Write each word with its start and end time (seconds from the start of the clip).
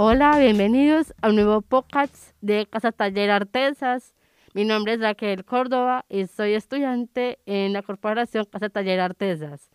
Hola, 0.00 0.38
bienvenidos 0.38 1.12
a 1.22 1.30
un 1.30 1.34
nuevo 1.34 1.60
podcast 1.60 2.14
de 2.40 2.68
Casa 2.70 2.92
Taller 2.92 3.32
Artesas. 3.32 4.14
Mi 4.54 4.64
nombre 4.64 4.92
es 4.92 5.00
Raquel 5.00 5.44
Córdoba 5.44 6.04
y 6.08 6.28
soy 6.28 6.54
estudiante 6.54 7.40
en 7.46 7.72
la 7.72 7.82
Corporación 7.82 8.44
Casa 8.44 8.68
Taller 8.68 9.00
Artesas. 9.00 9.72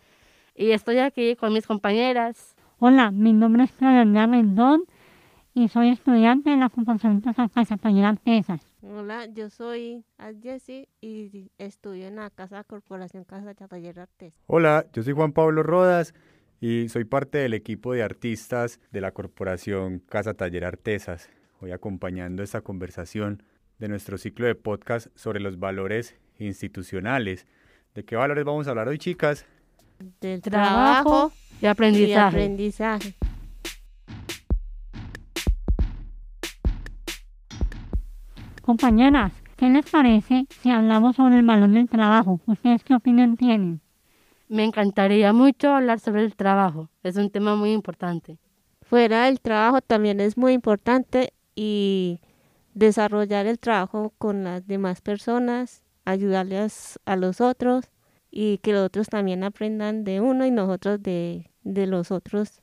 Y 0.55 0.71
estoy 0.71 0.99
aquí 0.99 1.35
con 1.35 1.51
mis 1.51 1.67
compañeras. 1.67 2.55
Hola, 2.79 3.11
mi 3.11 3.33
nombre 3.33 3.65
es 3.65 3.73
Claudia 3.73 4.25
Rendón 4.25 4.85
y 5.53 5.67
soy 5.67 5.89
estudiante 5.89 6.53
en 6.53 6.61
la 6.61 6.69
Corporación 6.69 7.19
Casa 7.19 7.75
Taller 7.75 8.05
Artesas. 8.05 8.61
Hola, 8.81 9.25
yo 9.25 9.49
soy 9.49 10.05
Jessie 10.41 10.87
y 11.01 11.51
estudio 11.57 12.07
en 12.07 12.15
la 12.15 12.29
Casa 12.29 12.63
Corporación 12.63 13.25
Casa 13.25 13.53
Taller 13.55 13.99
Artesas. 13.99 14.41
Hola, 14.47 14.85
yo 14.93 15.03
soy 15.03 15.11
Juan 15.11 15.33
Pablo 15.33 15.63
Rodas 15.63 16.13
y 16.65 16.87
soy 16.87 17.03
parte 17.03 17.39
del 17.39 17.53
equipo 17.53 17.91
de 17.91 18.03
artistas 18.03 18.79
de 18.93 19.01
la 19.01 19.11
Corporación 19.11 19.99
Casa 19.99 20.33
Taller 20.33 20.63
Artesas. 20.63 21.29
Hoy 21.59 21.73
acompañando 21.73 22.41
esta 22.41 22.61
conversación 22.61 23.43
de 23.79 23.89
nuestro 23.89 24.17
ciclo 24.17 24.47
de 24.47 24.55
podcast 24.55 25.07
sobre 25.13 25.41
los 25.41 25.59
valores 25.59 26.15
institucionales. 26.39 27.45
¿De 27.93 28.05
qué 28.05 28.15
valores 28.15 28.45
vamos 28.45 28.65
a 28.65 28.69
hablar 28.69 28.87
hoy, 28.87 28.97
chicas? 28.97 29.45
Del 30.21 30.41
trabajo 30.41 31.33
y 31.61 31.65
aprendizaje. 31.65 32.37
y 32.37 32.43
aprendizaje. 32.43 33.13
Compañeras, 38.61 39.33
¿qué 39.57 39.67
les 39.67 39.91
parece 39.91 40.45
si 40.61 40.69
hablamos 40.69 41.17
sobre 41.17 41.39
el 41.39 41.45
valor 41.45 41.71
del 41.71 41.89
trabajo? 41.89 42.39
¿Ustedes 42.45 42.85
qué 42.85 42.95
opinión 42.95 43.35
tienen? 43.35 43.82
Me 44.47 44.63
encantaría 44.63 45.33
mucho 45.33 45.71
hablar 45.71 45.99
sobre 45.99 46.23
el 46.23 46.35
trabajo. 46.35 46.89
Es 47.03 47.15
un 47.15 47.29
tema 47.29 47.55
muy 47.55 47.71
importante. 47.71 48.37
Fuera 48.81 49.25
del 49.25 49.39
trabajo 49.39 49.81
también 49.81 50.19
es 50.19 50.37
muy 50.37 50.53
importante 50.53 51.33
y 51.55 52.19
desarrollar 52.73 53.45
el 53.45 53.59
trabajo 53.59 54.13
con 54.17 54.43
las 54.43 54.67
demás 54.67 55.01
personas, 55.01 55.83
ayudarles 56.05 56.99
a 57.05 57.15
los 57.15 57.41
otros 57.41 57.89
y 58.29 58.57
que 58.59 58.73
los 58.73 58.85
otros 58.85 59.07
también 59.07 59.43
aprendan 59.43 60.03
de 60.03 60.19
uno 60.19 60.45
y 60.45 60.51
nosotros 60.51 61.01
de, 61.01 61.49
de 61.63 61.87
los 61.87 62.11
otros 62.11 62.61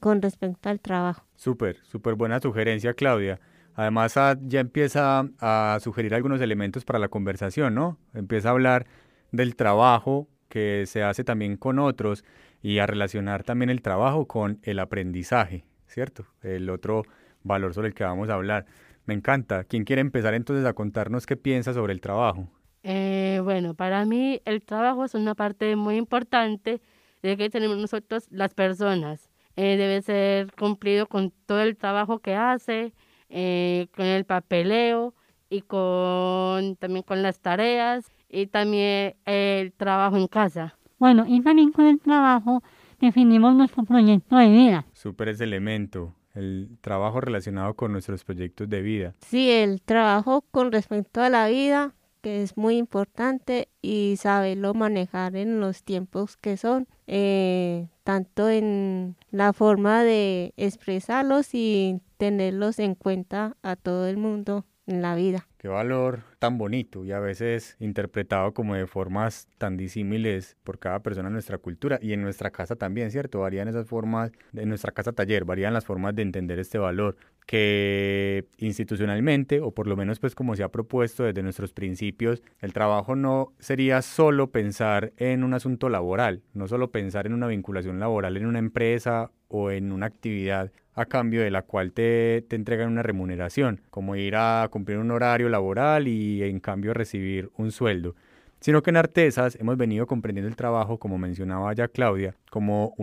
con 0.00 0.22
respecto 0.22 0.68
al 0.68 0.80
trabajo. 0.80 1.24
Súper, 1.36 1.78
súper 1.84 2.14
buena 2.14 2.40
sugerencia, 2.40 2.94
Claudia. 2.94 3.40
Además, 3.74 4.16
ah, 4.16 4.38
ya 4.40 4.60
empieza 4.60 5.28
a 5.40 5.78
sugerir 5.80 6.14
algunos 6.14 6.40
elementos 6.40 6.84
para 6.84 6.98
la 6.98 7.08
conversación, 7.08 7.74
¿no? 7.74 7.98
Empieza 8.14 8.48
a 8.48 8.52
hablar 8.52 8.86
del 9.32 9.56
trabajo 9.56 10.28
que 10.54 10.86
se 10.86 11.02
hace 11.02 11.24
también 11.24 11.56
con 11.56 11.80
otros 11.80 12.24
y 12.62 12.78
a 12.78 12.86
relacionar 12.86 13.42
también 13.42 13.70
el 13.70 13.82
trabajo 13.82 14.28
con 14.28 14.60
el 14.62 14.78
aprendizaje, 14.78 15.64
¿cierto? 15.88 16.26
El 16.42 16.70
otro 16.70 17.02
valor 17.42 17.74
sobre 17.74 17.88
el 17.88 17.94
que 17.94 18.04
vamos 18.04 18.28
a 18.30 18.34
hablar. 18.34 18.64
Me 19.04 19.14
encanta. 19.14 19.64
¿Quién 19.64 19.82
quiere 19.82 20.00
empezar 20.00 20.32
entonces 20.32 20.64
a 20.64 20.72
contarnos 20.72 21.26
qué 21.26 21.36
piensa 21.36 21.74
sobre 21.74 21.92
el 21.92 22.00
trabajo? 22.00 22.48
Eh, 22.84 23.40
bueno, 23.42 23.74
para 23.74 24.04
mí 24.04 24.42
el 24.44 24.62
trabajo 24.62 25.04
es 25.04 25.16
una 25.16 25.34
parte 25.34 25.74
muy 25.74 25.96
importante 25.96 26.80
de 27.20 27.36
que 27.36 27.50
tenemos 27.50 27.76
nosotros 27.76 28.28
las 28.30 28.54
personas. 28.54 29.32
Eh, 29.56 29.76
debe 29.76 30.02
ser 30.02 30.52
cumplido 30.52 31.08
con 31.08 31.32
todo 31.46 31.62
el 31.62 31.76
trabajo 31.76 32.20
que 32.20 32.36
hace, 32.36 32.92
eh, 33.28 33.88
con 33.96 34.06
el 34.06 34.24
papeleo 34.24 35.14
y 35.50 35.62
con 35.62 36.76
también 36.76 37.02
con 37.02 37.24
las 37.24 37.40
tareas 37.40 38.13
y 38.34 38.46
también 38.46 39.14
el 39.24 39.72
trabajo 39.72 40.16
en 40.16 40.26
casa. 40.26 40.76
Bueno, 40.98 41.24
y 41.26 41.40
también 41.40 41.72
con 41.72 41.86
el 41.86 42.00
trabajo 42.00 42.62
definimos 43.00 43.54
nuestro 43.54 43.84
proyecto 43.84 44.36
de 44.36 44.48
vida. 44.48 44.86
Súper 44.92 45.28
ese 45.28 45.44
elemento, 45.44 46.14
el 46.34 46.76
trabajo 46.80 47.20
relacionado 47.20 47.74
con 47.74 47.92
nuestros 47.92 48.24
proyectos 48.24 48.68
de 48.68 48.82
vida. 48.82 49.14
Sí, 49.20 49.50
el 49.50 49.80
trabajo 49.82 50.44
con 50.50 50.72
respecto 50.72 51.20
a 51.20 51.30
la 51.30 51.46
vida, 51.48 51.94
que 52.22 52.42
es 52.42 52.56
muy 52.56 52.76
importante 52.76 53.68
y 53.82 54.16
saberlo 54.18 54.74
manejar 54.74 55.36
en 55.36 55.60
los 55.60 55.82
tiempos 55.82 56.36
que 56.36 56.56
son, 56.56 56.88
eh, 57.06 57.88
tanto 58.02 58.48
en 58.48 59.16
la 59.30 59.52
forma 59.52 60.02
de 60.02 60.54
expresarlos 60.56 61.54
y 61.54 62.00
tenerlos 62.16 62.78
en 62.78 62.94
cuenta 62.94 63.56
a 63.62 63.76
todo 63.76 64.08
el 64.08 64.16
mundo 64.16 64.64
en 64.86 65.02
la 65.02 65.14
vida. 65.14 65.46
Qué 65.58 65.68
valor 65.68 66.20
tan 66.38 66.58
bonito 66.58 67.04
y 67.04 67.12
a 67.12 67.20
veces 67.20 67.76
interpretado 67.80 68.52
como 68.52 68.74
de 68.74 68.86
formas 68.86 69.48
tan 69.56 69.76
disímiles 69.76 70.56
por 70.62 70.78
cada 70.78 71.00
persona 71.00 71.28
en 71.28 71.32
nuestra 71.32 71.58
cultura 71.58 71.98
y 72.02 72.12
en 72.12 72.22
nuestra 72.22 72.50
casa 72.50 72.76
también, 72.76 73.10
¿cierto? 73.10 73.40
Varían 73.40 73.68
esas 73.68 73.86
formas, 73.86 74.30
en 74.52 74.68
nuestra 74.68 74.92
casa 74.92 75.12
taller, 75.12 75.44
varían 75.44 75.72
las 75.72 75.86
formas 75.86 76.14
de 76.14 76.22
entender 76.22 76.58
este 76.58 76.78
valor 76.78 77.16
que 77.46 78.46
institucionalmente, 78.58 79.60
o 79.60 79.72
por 79.72 79.86
lo 79.86 79.96
menos 79.96 80.18
pues 80.18 80.34
como 80.34 80.56
se 80.56 80.62
ha 80.62 80.70
propuesto 80.70 81.24
desde 81.24 81.42
nuestros 81.42 81.72
principios, 81.72 82.42
el 82.60 82.72
trabajo 82.72 83.16
no 83.16 83.52
sería 83.58 84.02
solo 84.02 84.50
pensar 84.50 85.12
en 85.16 85.44
un 85.44 85.54
asunto 85.54 85.88
laboral, 85.88 86.42
no 86.54 86.68
solo 86.68 86.90
pensar 86.90 87.26
en 87.26 87.34
una 87.34 87.46
vinculación 87.46 88.00
laboral 88.00 88.36
en 88.36 88.46
una 88.46 88.58
empresa 88.58 89.30
o 89.48 89.70
en 89.70 89.92
una 89.92 90.06
actividad 90.06 90.72
a 90.94 91.06
cambio 91.06 91.42
de 91.42 91.50
la 91.50 91.62
cual 91.62 91.92
te, 91.92 92.44
te 92.48 92.56
entregan 92.56 92.88
una 92.88 93.02
remuneración, 93.02 93.80
como 93.90 94.16
ir 94.16 94.36
a 94.36 94.68
cumplir 94.70 94.98
un 94.98 95.10
horario 95.10 95.48
laboral 95.48 96.08
y 96.08 96.42
en 96.42 96.60
cambio 96.60 96.94
recibir 96.94 97.50
un 97.56 97.72
sueldo, 97.72 98.14
sino 98.64 98.82
que 98.82 98.88
en 98.88 98.96
Artesas 98.96 99.58
hemos 99.60 99.76
venido 99.76 100.06
comprendiendo 100.06 100.48
el 100.48 100.56
trabajo, 100.56 100.98
como 100.98 101.18
mencionaba 101.18 101.70
ya 101.74 101.86
Claudia, 101.86 102.34
como, 102.48 102.94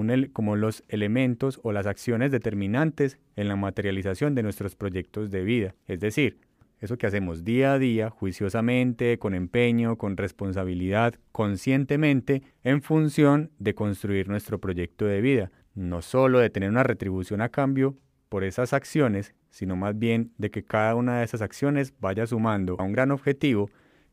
los 0.55 0.83
elementos 0.88 1.59
o 1.61 1.72
las 1.72 1.85
acciones 1.85 2.31
determinantes 2.31 3.19
en 3.35 3.47
la 3.47 3.55
materialización 3.55 4.33
de 4.33 4.41
nuestros 4.41 4.75
proyectos 4.75 5.29
de 5.29 5.44
vida, 5.44 5.75
es 5.85 5.99
decir, 5.99 6.39
eso 6.79 6.97
que 6.97 7.05
hacemos 7.05 7.44
día 7.44 7.73
a 7.73 7.77
día, 7.77 8.09
juiciosamente, 8.09 9.19
con 9.19 9.35
empeño, 9.35 9.99
con 9.99 10.17
responsabilidad, 10.17 11.13
conscientemente, 11.31 12.41
en 12.63 12.81
función 12.81 13.51
de 13.59 13.75
construir 13.75 14.29
nuestro 14.29 14.57
proyecto 14.57 15.05
de 15.05 15.22
vida, 15.22 15.51
no 15.75 16.01
solo 16.01 16.39
de 16.39 16.49
tener 16.49 16.72
una 16.72 16.81
retribución 16.81 17.39
a 17.39 17.49
cambio 17.49 17.95
por 18.29 18.43
esas 18.43 18.73
acciones, 18.73 19.35
sino 19.51 19.75
más 19.75 19.99
bien 19.99 20.31
de 20.39 20.49
que 20.49 20.63
cada 20.63 20.95
una 20.95 21.19
de 21.19 21.25
esas 21.25 21.43
acciones 21.43 21.93
vaya 21.99 22.25
sumando 22.25 22.78
a 22.79 22.83
un 22.83 22.93
gran 22.93 23.11
objetivo 23.11 23.69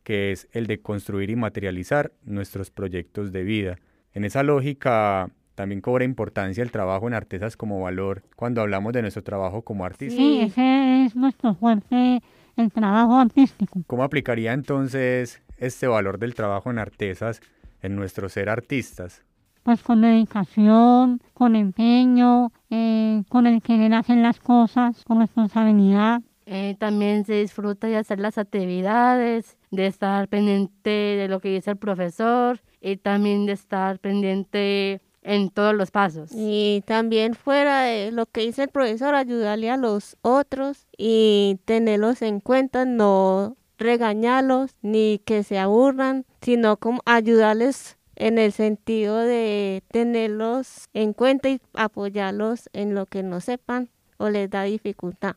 que 0.09 0.31
es 0.31 0.47
el 0.53 0.65
de 0.65 0.81
construir 0.81 1.29
y 1.29 1.35
materializar 1.35 2.11
nuestros 2.25 2.71
proyectos 2.71 3.31
de 3.31 3.43
vida. 3.43 3.77
En 4.11 4.25
esa 4.25 4.41
lógica 4.41 5.29
también 5.53 5.81
cobra 5.81 6.03
importancia 6.03 6.63
el 6.63 6.71
trabajo 6.71 7.07
en 7.07 7.13
Artesas 7.13 7.55
como 7.55 7.79
valor 7.79 8.23
cuando 8.35 8.61
hablamos 8.61 8.91
de 8.93 9.03
nuestro 9.03 9.23
trabajo 9.23 9.61
como 9.61 9.85
artista. 9.85 10.17
Sí, 10.19 10.41
ese 10.41 11.05
es 11.05 11.15
nuestro 11.15 11.53
fuerte, 11.53 12.23
el 12.55 12.71
trabajo 12.71 13.19
artístico. 13.19 13.83
¿Cómo 13.85 14.03
aplicaría 14.03 14.53
entonces 14.53 15.43
este 15.59 15.85
valor 15.85 16.17
del 16.17 16.33
trabajo 16.33 16.71
en 16.71 16.79
Artesas 16.79 17.39
en 17.83 17.95
nuestro 17.95 18.29
ser 18.29 18.49
artistas? 18.49 19.21
Pues 19.61 19.83
con 19.83 20.01
dedicación, 20.01 21.21
con 21.35 21.55
empeño, 21.55 22.51
eh, 22.71 23.21
con 23.29 23.45
el 23.45 23.61
querer 23.61 23.93
hacer 23.93 24.17
las 24.17 24.39
cosas, 24.39 25.03
con 25.05 25.19
responsabilidad. 25.19 26.23
Eh, 26.51 26.75
también 26.79 27.25
se 27.25 27.33
disfruta 27.33 27.85
de 27.85 27.97
hacer 27.97 28.19
las 28.19 28.39
actividades, 28.39 29.55
de 29.69 29.85
estar 29.85 30.27
pendiente 30.27 30.89
de 30.89 31.27
lo 31.27 31.41
que 31.41 31.49
dice 31.49 31.69
el 31.69 31.77
profesor 31.77 32.59
y 32.81 32.97
también 32.97 33.45
de 33.45 33.51
estar 33.51 33.99
pendiente 33.99 34.99
en 35.21 35.51
todos 35.51 35.75
los 35.75 35.91
pasos. 35.91 36.31
Y 36.33 36.83
también 36.87 37.35
fuera 37.35 37.83
de 37.83 38.11
lo 38.11 38.25
que 38.25 38.41
dice 38.41 38.63
el 38.63 38.69
profesor, 38.69 39.13
ayudarle 39.13 39.69
a 39.69 39.77
los 39.77 40.17
otros 40.23 40.87
y 40.97 41.59
tenerlos 41.65 42.23
en 42.23 42.39
cuenta, 42.39 42.83
no 42.83 43.55
regañarlos 43.77 44.71
ni 44.81 45.21
que 45.23 45.43
se 45.43 45.59
aburran, 45.59 46.25
sino 46.41 46.77
como 46.77 47.01
ayudarles 47.05 47.99
en 48.15 48.39
el 48.39 48.53
sentido 48.53 49.19
de 49.19 49.83
tenerlos 49.91 50.89
en 50.95 51.13
cuenta 51.13 51.47
y 51.47 51.61
apoyarlos 51.75 52.71
en 52.73 52.95
lo 52.95 53.05
que 53.05 53.21
no 53.21 53.39
sepan 53.39 53.91
o 54.17 54.31
les 54.31 54.49
da 54.49 54.63
dificultad. 54.63 55.35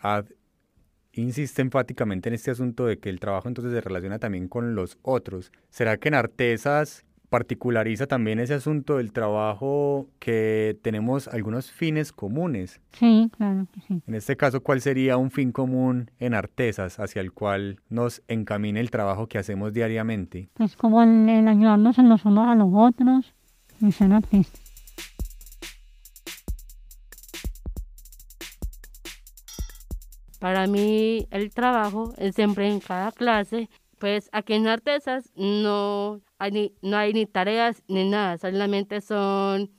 Ad 0.00 0.26
insiste 1.20 1.62
enfáticamente 1.62 2.28
en 2.28 2.34
este 2.34 2.50
asunto 2.50 2.86
de 2.86 2.98
que 2.98 3.10
el 3.10 3.20
trabajo 3.20 3.48
entonces 3.48 3.72
se 3.72 3.80
relaciona 3.80 4.18
también 4.18 4.48
con 4.48 4.74
los 4.74 4.98
otros. 5.02 5.52
¿Será 5.70 5.96
que 5.98 6.08
en 6.08 6.14
Artesas 6.14 7.04
particulariza 7.32 8.06
también 8.06 8.40
ese 8.40 8.52
asunto 8.52 8.98
del 8.98 9.10
trabajo 9.10 10.06
que 10.18 10.78
tenemos 10.82 11.28
algunos 11.28 11.72
fines 11.72 12.12
comunes? 12.12 12.80
Sí, 12.92 13.30
claro 13.34 13.66
que 13.72 13.80
sí. 13.80 14.02
En 14.06 14.14
este 14.14 14.36
caso, 14.36 14.62
¿cuál 14.62 14.82
sería 14.82 15.16
un 15.16 15.30
fin 15.30 15.50
común 15.50 16.10
en 16.18 16.34
Artesas 16.34 17.00
hacia 17.00 17.22
el 17.22 17.32
cual 17.32 17.80
nos 17.88 18.22
encamine 18.28 18.80
el 18.80 18.90
trabajo 18.90 19.28
que 19.28 19.38
hacemos 19.38 19.72
diariamente? 19.72 20.50
Pues 20.52 20.76
como 20.76 21.02
el, 21.02 21.26
el 21.26 21.48
ayudarnos 21.48 21.98
en 21.98 22.10
los 22.10 22.22
unos 22.26 22.48
a 22.48 22.54
los 22.54 22.68
otros 22.70 23.32
y 23.80 23.92
ser 23.92 24.12
artistas. 24.12 24.61
Para 30.42 30.66
mí 30.66 31.28
el 31.30 31.54
trabajo 31.54 32.14
es 32.18 32.34
siempre 32.34 32.68
en 32.68 32.80
cada 32.80 33.12
clase. 33.12 33.70
Pues 34.00 34.28
aquí 34.32 34.54
en 34.54 34.66
Artesas 34.66 35.30
no 35.36 36.20
hay 36.36 36.50
ni, 36.50 36.72
no 36.82 36.96
hay 36.96 37.12
ni 37.12 37.26
tareas 37.26 37.84
ni 37.86 38.10
nada, 38.10 38.38
solamente 38.38 39.00
son 39.02 39.70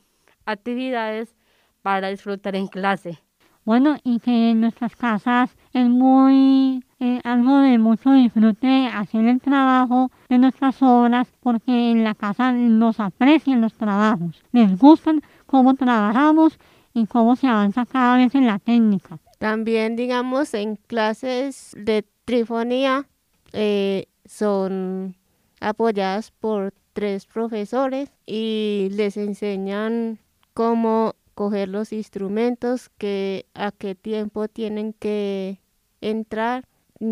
actividades 0.45 1.36
para 1.81 2.07
disfrutar 2.07 2.56
en 2.56 2.68
clase. 2.68 3.19
Bueno, 3.65 3.98
y 4.06 4.21
que 4.21 4.51
en 4.51 4.62
nuestras 4.62 4.95
casas 4.95 5.54
es 5.74 5.89
muy 5.89 6.81
eh, 6.98 7.19
algo 7.25 7.60
de 7.60 7.77
mucho 7.77 8.13
disfrute 8.13 8.88
hacer 8.88 9.25
el 9.25 9.42
trabajo 9.42 10.12
de 10.30 10.38
nuestras 10.38 10.81
obras 10.81 11.27
porque 11.42 11.92
en 11.92 12.06
la 12.06 12.15
casa 12.15 12.54
nos 12.54 13.01
aprecian 13.01 13.60
los 13.60 13.74
trabajos, 13.74 14.42
les 14.54 14.80
gustan 14.80 15.21
cómo 15.45 15.74
trabajamos 15.74 16.57
y 16.94 17.06
cómo 17.06 17.36
se 17.36 17.48
avanza 17.48 17.86
cada 17.86 18.15
vez 18.15 18.33
en 18.33 18.48
la 18.48 18.60
técnica. 18.60 19.19
También, 19.44 19.98
digamos, 19.98 20.54
en 20.54 20.78
clases 20.78 21.75
de 21.75 22.06
trifonía 22.24 23.10
eh, 23.51 24.06
son 24.24 25.18
apoyadas 25.60 26.31
por 26.31 26.74
tres 26.94 27.25
profesores 27.25 28.10
y 28.25 28.88
les 28.94 29.18
enseñan 29.18 30.19
cómo 30.54 31.16
coger 31.36 31.68
los 31.68 31.92
instrumentos, 31.92 32.88
que 32.98 33.45
a 33.54 33.74
qué 33.74 33.95
tiempo 33.95 34.48
tienen 34.48 34.94
que 34.94 35.60
entrar, 36.00 36.63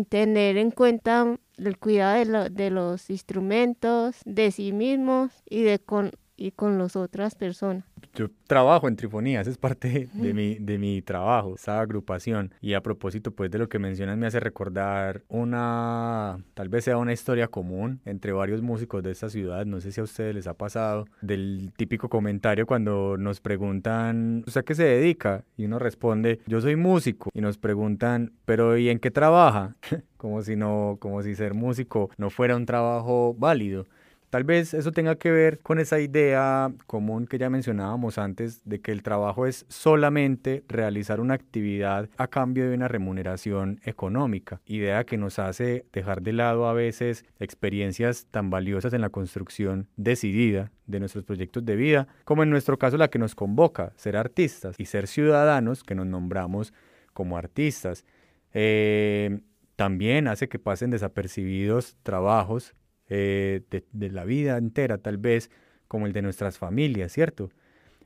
tener 0.08 0.56
en 0.56 0.70
cuenta 0.70 1.38
el 1.58 1.78
cuidado 1.78 2.24
de, 2.24 2.48
de 2.48 2.70
los 2.70 3.10
instrumentos, 3.10 4.16
de 4.24 4.52
sí 4.52 4.72
mismos 4.72 5.32
y 5.50 5.64
de 5.64 5.80
con, 5.80 6.12
y 6.42 6.50
con 6.50 6.78
las 6.78 6.96
otras 6.96 7.34
personas 7.34 7.84
yo 8.14 8.28
trabajo 8.46 8.88
en 8.88 8.96
Trifonías, 8.96 9.46
es 9.46 9.56
parte 9.56 10.08
de 10.12 10.34
mi, 10.34 10.56
de 10.56 10.78
mi 10.78 11.02
trabajo, 11.02 11.54
esa 11.54 11.80
agrupación. 11.80 12.52
Y 12.60 12.74
a 12.74 12.82
propósito, 12.82 13.30
pues, 13.30 13.50
de 13.50 13.58
lo 13.58 13.68
que 13.68 13.78
mencionas, 13.78 14.18
me 14.18 14.26
hace 14.26 14.40
recordar 14.40 15.22
una, 15.28 16.38
tal 16.54 16.68
vez 16.68 16.84
sea 16.84 16.98
una 16.98 17.12
historia 17.12 17.48
común 17.48 18.00
entre 18.04 18.32
varios 18.32 18.62
músicos 18.62 19.02
de 19.02 19.12
esta 19.12 19.28
ciudad, 19.30 19.64
no 19.64 19.80
sé 19.80 19.92
si 19.92 20.00
a 20.00 20.04
ustedes 20.04 20.34
les 20.34 20.46
ha 20.46 20.54
pasado, 20.54 21.06
del 21.20 21.72
típico 21.76 22.08
comentario 22.08 22.66
cuando 22.66 23.16
nos 23.16 23.40
preguntan, 23.40 24.44
¿usted 24.46 24.60
a 24.60 24.64
qué 24.64 24.74
se 24.74 24.84
dedica? 24.84 25.44
Y 25.56 25.64
uno 25.64 25.78
responde, 25.78 26.40
yo 26.46 26.60
soy 26.60 26.76
músico. 26.76 27.30
Y 27.32 27.40
nos 27.40 27.58
preguntan, 27.58 28.32
¿pero 28.44 28.76
y 28.76 28.90
en 28.90 28.98
qué 28.98 29.10
trabaja? 29.10 29.76
como 30.16 30.42
si 30.42 30.54
no, 30.54 30.98
como 31.00 31.22
si 31.22 31.34
ser 31.34 31.54
músico 31.54 32.10
no 32.16 32.30
fuera 32.30 32.56
un 32.56 32.66
trabajo 32.66 33.34
válido. 33.36 33.86
Tal 34.32 34.44
vez 34.44 34.72
eso 34.72 34.92
tenga 34.92 35.16
que 35.16 35.30
ver 35.30 35.58
con 35.58 35.78
esa 35.78 36.00
idea 36.00 36.72
común 36.86 37.26
que 37.26 37.36
ya 37.36 37.50
mencionábamos 37.50 38.16
antes 38.16 38.62
de 38.64 38.80
que 38.80 38.90
el 38.90 39.02
trabajo 39.02 39.46
es 39.46 39.66
solamente 39.68 40.64
realizar 40.68 41.20
una 41.20 41.34
actividad 41.34 42.08
a 42.16 42.28
cambio 42.28 42.66
de 42.66 42.74
una 42.74 42.88
remuneración 42.88 43.82
económica, 43.84 44.62
idea 44.64 45.04
que 45.04 45.18
nos 45.18 45.38
hace 45.38 45.84
dejar 45.92 46.22
de 46.22 46.32
lado 46.32 46.66
a 46.66 46.72
veces 46.72 47.26
experiencias 47.40 48.26
tan 48.30 48.48
valiosas 48.48 48.94
en 48.94 49.02
la 49.02 49.10
construcción 49.10 49.86
decidida 49.98 50.72
de 50.86 51.00
nuestros 51.00 51.24
proyectos 51.24 51.66
de 51.66 51.76
vida, 51.76 52.08
como 52.24 52.42
en 52.42 52.48
nuestro 52.48 52.78
caso 52.78 52.96
la 52.96 53.08
que 53.08 53.18
nos 53.18 53.34
convoca, 53.34 53.92
ser 53.96 54.16
artistas 54.16 54.76
y 54.78 54.86
ser 54.86 55.08
ciudadanos 55.08 55.82
que 55.82 55.94
nos 55.94 56.06
nombramos 56.06 56.72
como 57.12 57.36
artistas. 57.36 58.06
Eh, 58.54 59.40
también 59.76 60.26
hace 60.26 60.48
que 60.48 60.58
pasen 60.58 60.88
desapercibidos 60.88 61.98
trabajos 62.02 62.74
eh, 63.14 63.60
de, 63.92 64.10
la 64.10 64.24
vida 64.24 64.56
entera, 64.56 64.96
tal 64.96 65.18
vez, 65.18 65.50
como 65.86 66.06
el 66.06 66.14
de 66.14 66.22
nuestras 66.22 66.56
familias, 66.56 67.12
¿cierto? 67.12 67.50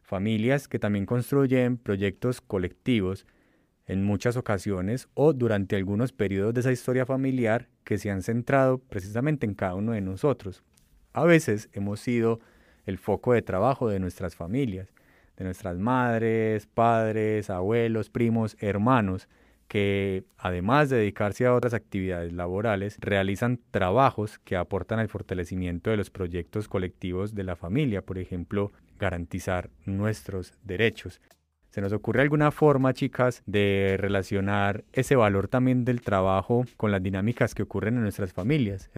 Familias 0.02 0.66
que 0.66 0.80
también 0.80 1.06
construyen 1.06 1.76
proyectos 1.76 2.40
colectivos 2.40 3.24
en 3.86 4.02
muchas 4.02 4.36
ocasiones 4.36 5.08
o 5.14 5.32
durante 5.32 5.76
algunos 5.76 6.12
periodos 6.12 6.54
de 6.54 6.60
esa 6.60 6.72
historia 6.72 7.06
familiar 7.06 7.68
que 7.84 7.98
se 7.98 8.10
han 8.10 8.22
centrado 8.22 8.78
precisamente 8.78 9.46
en 9.46 9.54
cada 9.54 9.76
uno 9.76 9.92
de 9.92 10.00
nosotros. 10.00 10.64
A 11.12 11.22
veces 11.22 11.68
hemos 11.72 12.00
sido 12.00 12.40
el 12.84 12.98
foco 12.98 13.32
de 13.32 13.42
trabajo 13.42 13.88
de 13.88 14.00
nuestras 14.00 14.34
familias, 14.34 14.92
de 15.36 15.44
nuestras 15.44 15.78
madres, 15.78 16.66
padres, 16.66 17.48
abuelos, 17.48 18.10
primos, 18.10 18.56
hermanos, 18.58 19.28
que 19.68 20.24
además 20.38 20.90
de 20.90 20.98
dedicarse 20.98 21.46
a 21.46 21.54
otras 21.54 21.74
actividades 21.74 22.32
laborales, 22.32 22.96
realizan 23.00 23.60
trabajos 23.70 24.38
que 24.38 24.56
aportan 24.56 24.98
al 24.98 25.08
fortalecimiento 25.08 25.90
de 25.90 25.96
los 25.96 26.10
proyectos 26.10 26.68
colectivos 26.68 27.34
de 27.34 27.44
la 27.44 27.56
familia, 27.56 28.02
por 28.02 28.18
ejemplo, 28.18 28.72
garantizar 28.98 29.70
nuestros 29.84 30.54
derechos. 30.62 31.20
¿Se 31.70 31.82
nos 31.82 31.92
ocurre 31.92 32.22
alguna 32.22 32.50
forma, 32.52 32.94
chicas, 32.94 33.42
de 33.44 33.96
relacionar 33.98 34.84
ese 34.92 35.14
valor 35.14 35.48
también 35.48 35.84
del 35.84 36.00
trabajo 36.00 36.64
con 36.76 36.90
las 36.90 37.02
dinámicas 37.02 37.54
que 37.54 37.64
ocurren 37.64 37.96
en 37.96 38.02
nuestras 38.02 38.32
familias? 38.32 38.90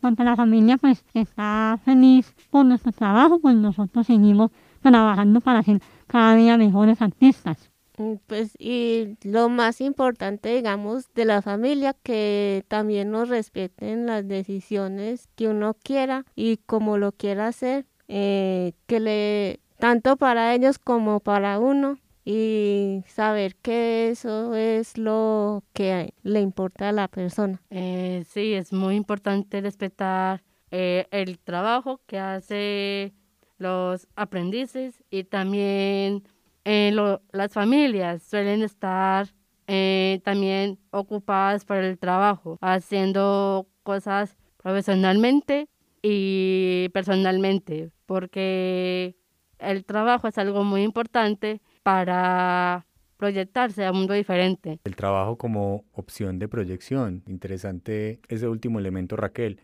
Cuando 0.00 0.24
la 0.24 0.34
familia 0.34 0.76
pues 0.76 1.04
está 1.14 1.78
feliz 1.84 2.34
por 2.50 2.66
nuestro 2.66 2.90
trabajo, 2.90 3.38
pues 3.40 3.54
nosotros 3.54 4.06
seguimos 4.06 4.50
trabajando 4.82 5.40
para 5.40 5.62
ser 5.62 5.80
cada 6.08 6.34
día 6.34 6.58
mejores 6.58 7.00
artistas. 7.00 7.70
Mm, 7.96 8.14
pues 8.26 8.54
y 8.58 9.16
lo 9.22 9.48
más 9.48 9.80
importante, 9.80 10.54
digamos, 10.54 11.12
de 11.14 11.24
la 11.24 11.42
familia, 11.42 11.94
que 12.02 12.64
también 12.68 13.10
nos 13.10 13.28
respeten 13.28 14.06
las 14.06 14.26
decisiones 14.26 15.28
que 15.36 15.48
uno 15.48 15.74
quiera 15.74 16.24
y 16.34 16.58
como 16.58 16.98
lo 16.98 17.12
quiera 17.12 17.48
hacer, 17.48 17.86
eh, 18.08 18.72
que 18.86 19.00
le, 19.00 19.60
tanto 19.78 20.16
para 20.16 20.54
ellos 20.54 20.78
como 20.78 21.20
para 21.20 21.58
uno, 21.58 21.98
y 22.24 23.04
saber 23.06 23.54
que 23.56 24.08
eso 24.08 24.54
es 24.54 24.96
lo 24.96 25.62
que 25.74 26.14
le 26.22 26.40
importa 26.40 26.88
a 26.88 26.92
la 26.92 27.08
persona. 27.08 27.60
Eh, 27.70 28.24
sí, 28.26 28.54
es 28.54 28.72
muy 28.72 28.96
importante 28.96 29.60
respetar 29.60 30.42
eh, 30.70 31.06
el 31.10 31.38
trabajo 31.38 32.00
que 32.06 32.18
hace 32.18 33.12
los 33.58 34.08
aprendices 34.16 35.02
y 35.10 35.24
también 35.24 36.24
eh, 36.64 36.92
las 37.32 37.52
familias 37.52 38.22
suelen 38.22 38.62
estar 38.62 39.28
eh, 39.66 40.20
también 40.24 40.78
ocupadas 40.90 41.64
por 41.64 41.76
el 41.78 41.98
trabajo, 41.98 42.58
haciendo 42.60 43.66
cosas 43.82 44.36
profesionalmente 44.62 45.68
y 46.02 46.88
personalmente, 46.92 47.90
porque 48.06 49.16
el 49.58 49.84
trabajo 49.84 50.28
es 50.28 50.38
algo 50.38 50.64
muy 50.64 50.82
importante 50.82 51.60
para 51.82 52.86
proyectarse 53.16 53.84
a 53.84 53.92
un 53.92 53.98
mundo 53.98 54.14
diferente. 54.14 54.80
El 54.84 54.96
trabajo 54.96 55.38
como 55.38 55.84
opción 55.92 56.38
de 56.38 56.48
proyección, 56.48 57.22
interesante 57.26 58.20
ese 58.28 58.48
último 58.48 58.78
elemento 58.78 59.16
Raquel. 59.16 59.60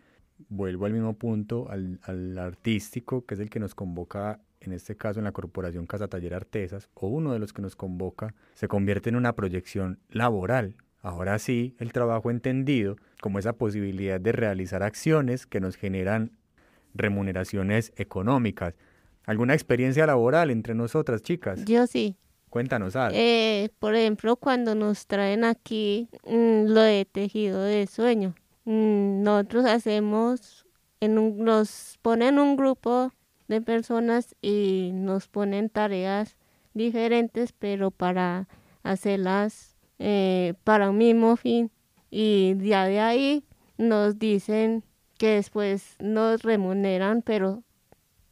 Vuelvo 0.49 0.85
al 0.85 0.93
mismo 0.93 1.13
punto, 1.13 1.69
al, 1.69 1.99
al 2.03 2.37
artístico, 2.39 3.25
que 3.25 3.35
es 3.35 3.39
el 3.39 3.49
que 3.51 3.59
nos 3.59 3.75
convoca 3.75 4.39
en 4.61 4.73
este 4.73 4.95
caso 4.95 5.19
en 5.19 5.25
la 5.25 5.31
Corporación 5.31 5.87
Casa 5.87 6.07
Taller 6.07 6.33
Artesas, 6.33 6.89
o 6.93 7.07
uno 7.07 7.33
de 7.33 7.39
los 7.39 7.51
que 7.51 7.61
nos 7.61 7.75
convoca, 7.75 8.33
se 8.53 8.67
convierte 8.67 9.09
en 9.09 9.15
una 9.15 9.33
proyección 9.33 9.99
laboral. 10.09 10.75
Ahora 11.01 11.39
sí, 11.39 11.75
el 11.79 11.91
trabajo 11.91 12.29
entendido 12.29 12.95
como 13.21 13.39
esa 13.39 13.53
posibilidad 13.53 14.21
de 14.21 14.31
realizar 14.31 14.83
acciones 14.83 15.47
que 15.47 15.59
nos 15.59 15.75
generan 15.75 16.37
remuneraciones 16.93 17.91
económicas. 17.95 18.75
¿Alguna 19.25 19.53
experiencia 19.53 20.05
laboral 20.05 20.51
entre 20.51 20.75
nosotras, 20.75 21.21
chicas? 21.21 21.65
Yo 21.65 21.87
sí. 21.87 22.15
Cuéntanos 22.49 22.95
algo. 22.95 23.17
Eh, 23.17 23.69
por 23.79 23.95
ejemplo, 23.95 24.35
cuando 24.35 24.75
nos 24.75 25.07
traen 25.07 25.43
aquí 25.45 26.09
mm, 26.25 26.65
lo 26.67 26.81
de 26.81 27.05
tejido 27.05 27.63
de 27.63 27.87
sueño, 27.87 28.35
mm, 28.65 29.23
nosotros 29.23 29.65
hacemos, 29.65 30.65
en 30.99 31.17
un, 31.17 31.39
nos 31.45 31.97
ponen 32.01 32.39
un 32.39 32.57
grupo 32.57 33.11
de 33.51 33.61
personas 33.61 34.35
y 34.41 34.91
nos 34.93 35.27
ponen 35.27 35.69
tareas 35.69 36.37
diferentes, 36.73 37.51
pero 37.51 37.91
para 37.91 38.47
hacerlas 38.81 39.77
eh, 39.99 40.53
para 40.63 40.89
un 40.89 40.97
mismo 40.97 41.35
fin. 41.35 41.69
Y 42.09 42.55
ya 42.59 42.85
de 42.85 42.99
ahí 42.99 43.43
nos 43.77 44.17
dicen 44.17 44.83
que 45.17 45.35
después 45.35 45.97
nos 45.99 46.43
remuneran, 46.43 47.21
pero 47.21 47.63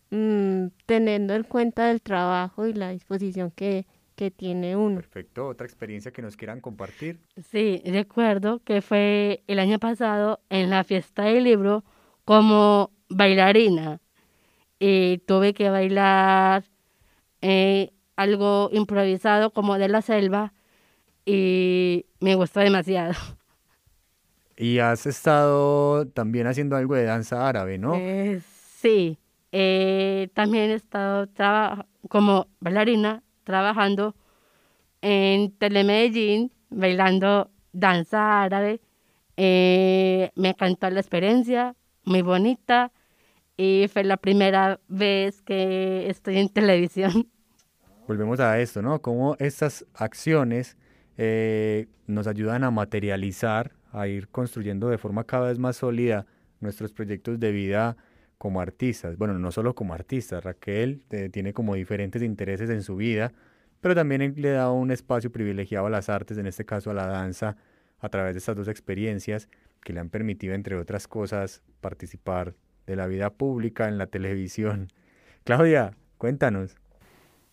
mm, 0.09 0.67
teniendo 0.85 1.35
en 1.35 1.43
cuenta 1.43 1.91
el 1.91 2.01
trabajo 2.01 2.65
y 2.65 2.73
la 2.73 2.91
disposición 2.91 3.51
que, 3.51 3.85
que 4.15 4.31
tiene 4.31 4.75
uno. 4.75 4.95
Perfecto. 4.95 5.47
¿Otra 5.47 5.67
experiencia 5.67 6.11
que 6.11 6.21
nos 6.21 6.37
quieran 6.37 6.61
compartir? 6.61 7.19
Sí, 7.51 7.81
recuerdo 7.85 8.59
que 8.63 8.81
fue 8.81 9.43
el 9.47 9.59
año 9.59 9.79
pasado 9.79 10.39
en 10.49 10.69
la 10.69 10.83
fiesta 10.83 11.23
del 11.23 11.43
libro 11.43 11.83
como 12.23 12.91
bailarina 13.09 13.99
y 14.79 15.17
tuve 15.19 15.53
que 15.53 15.69
bailar 15.69 16.63
eh, 17.41 17.91
algo 18.15 18.69
improvisado 18.71 19.51
como 19.51 19.77
de 19.77 19.89
la 19.89 20.01
selva 20.01 20.53
y 21.25 22.05
me 22.19 22.35
gustó 22.35 22.61
demasiado. 22.61 23.13
Y 24.61 24.79
has 24.79 25.05
estado 25.05 26.05
también 26.07 26.45
haciendo 26.45 26.75
algo 26.75 26.93
de 26.93 27.05
danza 27.05 27.47
árabe, 27.47 27.77
¿no? 27.77 27.95
Eh, 27.95 28.41
sí, 28.75 29.17
eh, 29.53 30.27
también 30.33 30.71
he 30.71 30.73
estado 30.73 31.29
como 32.09 32.47
bailarina 32.59 33.23
trabajando 33.45 34.15
en 35.01 35.53
Telemedellín, 35.53 36.51
bailando 36.69 37.49
danza 37.71 38.43
árabe. 38.43 38.81
me 39.37 40.29
encantó 40.35 40.89
la 40.89 40.99
experiencia, 40.99 41.73
muy 42.03 42.21
bonita 42.21 42.91
y 43.59 43.89
fue 43.89 44.05
la 44.05 44.15
primera 44.15 44.79
vez 44.87 45.41
que 45.41 46.09
estoy 46.09 46.37
en 46.37 46.47
televisión. 46.47 47.27
Volvemos 48.07 48.39
a 48.39 48.57
esto, 48.61 48.81
¿no? 48.81 49.01
Cómo 49.01 49.35
estas 49.37 49.85
acciones 49.93 50.77
eh, 51.17 51.87
nos 52.07 52.27
ayudan 52.27 52.63
a 52.63 52.71
materializar, 52.71 53.73
a 53.91 54.07
ir 54.07 54.29
construyendo 54.29 54.87
de 54.87 54.97
forma 54.97 55.25
cada 55.25 55.49
vez 55.49 55.59
más 55.59 55.75
sólida 55.75 56.25
nuestros 56.61 56.93
proyectos 56.93 57.37
de 57.37 57.51
vida 57.51 57.97
como 58.37 58.61
artistas. 58.61 59.17
Bueno, 59.17 59.37
no 59.37 59.51
solo 59.51 59.75
como 59.75 59.93
artistas, 59.93 60.41
Raquel 60.41 61.03
eh, 61.09 61.27
tiene 61.27 61.51
como 61.51 61.75
diferentes 61.75 62.21
intereses 62.23 62.69
en 62.69 62.81
su 62.81 62.95
vida, 62.95 63.33
pero 63.81 63.93
también 63.93 64.35
le 64.37 64.51
da 64.51 64.71
un 64.71 64.89
espacio 64.89 65.33
privilegiado 65.33 65.87
a 65.87 65.89
las 65.89 66.07
artes, 66.07 66.37
en 66.37 66.47
este 66.47 66.63
caso 66.63 66.91
a 66.91 66.93
la 66.93 67.07
danza, 67.07 67.57
a 67.99 68.07
través 68.07 68.35
de 68.35 68.37
estas 68.37 68.55
dos 68.55 68.69
experiencias 68.69 69.49
que 69.83 69.91
le 69.91 69.99
han 69.99 70.09
permitido, 70.09 70.53
entre 70.53 70.77
otras 70.77 71.09
cosas, 71.09 71.61
participar 71.81 72.55
de 72.89 72.95
la 72.95 73.05
vida 73.05 73.29
pública 73.29 73.87
en 73.87 73.99
la 73.99 74.07
televisión. 74.07 74.87
Claudia, 75.43 75.91
cuéntanos. 76.17 76.75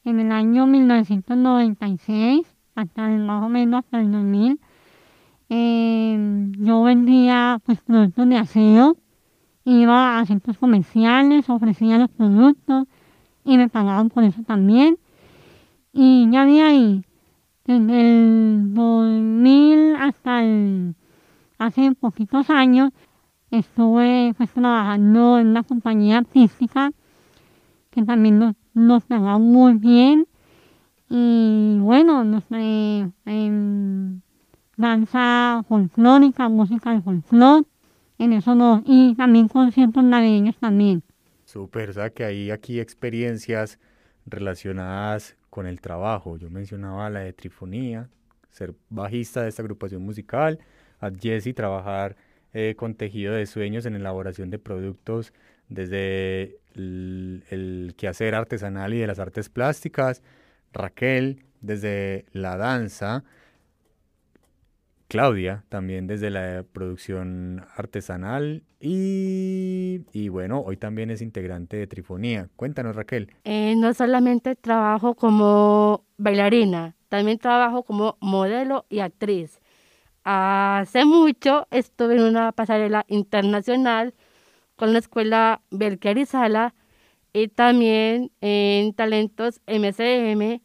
En 0.03 0.19
el 0.19 0.33
año 0.33 0.67
1996, 0.67 2.47
hasta 2.75 3.09
más 3.09 3.45
o 3.45 3.49
menos 3.51 3.85
hasta 3.85 4.01
el 4.01 4.11
2000, 4.11 4.59
eh, 5.51 6.49
yo 6.59 6.83
vendía 6.83 7.61
pues, 7.65 7.81
productos 7.83 8.29
de 8.29 8.37
aseo, 8.37 8.97
iba 9.65 10.19
a 10.19 10.25
centros 10.25 10.57
comerciales, 10.57 11.51
ofrecía 11.51 11.99
los 11.99 12.09
productos 12.11 12.87
y 13.45 13.59
me 13.59 13.69
pagaban 13.69 14.09
por 14.09 14.25
eso 14.25 14.43
también. 14.43 14.99
Y 15.93 16.31
ya 16.31 16.47
de 16.47 16.63
ahí, 16.63 17.05
desde 17.65 18.01
el 18.01 18.75
2000 18.75 19.97
hasta 19.97 20.41
hace 21.59 21.93
poquitos 21.95 22.49
años, 22.49 22.93
estuve 23.51 24.35
pues, 24.37 24.51
trabajando 24.51 25.39
en 25.39 25.49
una 25.49 25.63
compañía 25.63 26.19
artística 26.19 26.93
que 27.91 28.03
también 28.03 28.39
nos, 28.39 28.55
nos 28.75 29.05
muy 29.41 29.75
bien. 29.75 30.27
Y 31.09 31.79
bueno, 31.81 32.25
no 32.25 32.41
sé, 32.41 33.11
en 33.25 34.23
danza 34.77 35.65
folclórica, 35.69 36.49
música 36.49 36.93
de 36.93 37.01
folclore, 37.01 37.65
en 38.19 38.33
eso 38.33 38.55
no, 38.55 38.83
y 38.85 39.15
también 39.15 39.49
conciertos 39.49 40.03
navideños 40.03 40.57
también. 40.59 41.03
Súper, 41.45 41.91
o 41.91 41.93
sea 41.93 42.11
que 42.11 42.25
hay 42.25 42.51
aquí 42.51 42.81
experiencias 42.81 43.79
relacionadas 44.27 45.37
con 45.49 45.67
el 45.67 45.81
trabajo. 45.81 46.37
Yo 46.37 46.51
mencionaba 46.51 47.09
la 47.09 47.21
de 47.21 47.33
trifonía, 47.33 48.09
ser 48.51 48.75
bajista 48.91 49.43
de 49.43 49.49
esta 49.49 49.63
agrupación 49.63 50.03
musical, 50.03 50.59
a 51.01 51.11
Jesse 51.11 51.55
trabajar 51.55 52.17
eh, 52.59 52.75
con 52.75 52.95
tejido 52.95 53.35
de 53.35 53.45
sueños 53.45 53.85
en 53.85 53.97
elaboración 53.97 54.49
de 54.49 54.59
productos 54.59 55.35
desde 55.69 56.57
el, 56.75 57.93
quehacer 57.99 58.35
artesanal 58.35 58.95
y 58.95 58.99
de 58.99 59.07
las 59.07 59.19
artes 59.19 59.51
plásticas, 59.51 60.23
Raquel 60.73 61.45
desde 61.61 62.25
la 62.33 62.57
danza, 62.57 63.25
Claudia 65.09 65.65
también 65.69 66.07
desde 66.07 66.31
la 66.31 66.65
producción 66.73 67.63
artesanal 67.77 68.63
y, 68.81 70.01
y, 70.15 70.31
bueno, 70.31 70.61
hoy 70.61 70.79
también 70.79 71.11
es 71.11 71.21
integrante 71.21 71.77
de 71.77 71.87
Trifonía. 71.87 72.49
Cuéntanos 72.57 72.97
Raquel. 72.97 73.35
Eh, 73.45 73.75
no 73.77 73.93
solamente 73.93 74.57
trabajo 74.57 75.15
como 75.15 76.07
bailarina, 76.17 76.95
también 77.11 77.39
trabajo 77.39 77.83
como 77.83 78.17
modelo 78.23 78.87
y 78.89 79.01
actriz. 79.01 79.61
Hace 80.29 81.05
mucho 81.05 81.69
estuve 81.71 82.17
en 82.17 82.23
una 82.23 82.51
pasarela 82.51 83.05
internacional 83.07 84.13
con 84.75 84.93
la 84.93 84.99
escuela 84.99 85.61
Belquerizala 85.71 86.75
y 87.33 87.47
también 87.47 88.33
en 88.41 88.93
Talentos 88.93 89.61
MCM 89.69 90.61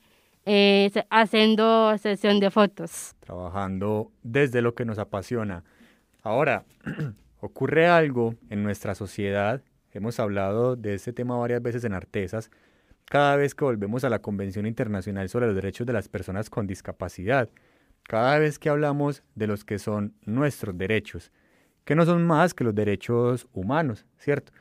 eh, 0.48 0.92
haciendo 1.12 1.96
sesión 2.00 2.40
de 2.40 2.50
fotos. 2.50 3.14
Trabajando 3.20 4.12
desde 4.24 4.64
lo 4.64 4.74
que 4.74 4.84
nos 4.84 4.98
apasiona. 4.98 5.64
Ahora, 6.24 6.66
ocurre 7.40 7.86
algo 7.86 8.34
en 8.50 8.64
nuestra 8.64 8.96
sociedad, 8.96 9.62
hemos 9.92 10.20
hablado 10.20 10.76
de 10.76 10.96
este 10.96 11.14
tema 11.14 11.38
varias 11.38 11.62
veces 11.62 11.84
en 11.84 11.94
Artesas, 11.94 12.50
cada 13.06 13.36
vez 13.36 13.54
que 13.54 13.64
volvemos 13.64 14.04
a 14.06 14.10
la 14.10 14.24
Convención 14.24 14.66
Internacional 14.66 15.30
sobre 15.30 15.46
los 15.46 15.54
Derechos 15.54 15.86
de 15.86 15.94
las 15.94 16.10
Personas 16.10 16.50
con 16.50 16.66
Discapacidad, 16.66 17.48
cada 18.04 18.40
vez 18.40 18.60
que 18.60 18.70
hablamos 18.70 19.24
de 19.36 19.48
los 19.48 19.64
que 19.64 19.80
son 19.80 20.14
nuestros 20.26 20.78
derechos, 20.78 21.32
que 21.86 21.96
no 21.96 22.06
son 22.06 22.26
más 22.26 22.54
que 22.54 22.64
los 22.64 22.76
derechos 22.76 23.48
humanos, 23.54 24.06
¿cierto? 24.18 24.52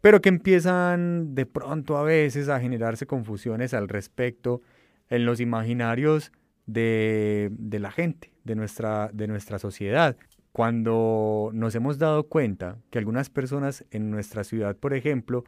Pero 0.00 0.20
que 0.20 0.28
empiezan 0.28 1.34
de 1.34 1.46
pronto 1.46 1.96
a 1.96 2.02
veces 2.02 2.48
a 2.48 2.60
generarse 2.60 3.06
confusiones 3.06 3.74
al 3.74 3.88
respecto 3.88 4.62
en 5.08 5.24
los 5.24 5.40
imaginarios 5.40 6.32
de, 6.66 7.50
la 7.72 7.90
gente, 7.90 8.32
de 8.44 8.54
nuestra, 8.54 9.10
de 9.12 9.26
nuestra 9.26 9.58
sociedad. 9.58 10.16
Cuando 10.52 11.50
nos 11.52 11.74
hemos 11.74 11.98
dado 11.98 12.28
cuenta 12.28 12.78
que 12.90 12.98
algunas 12.98 13.30
personas 13.30 13.84
en 13.90 14.10
nuestra 14.10 14.44
ciudad, 14.44 14.76
por 14.76 14.94
ejemplo, 14.94 15.44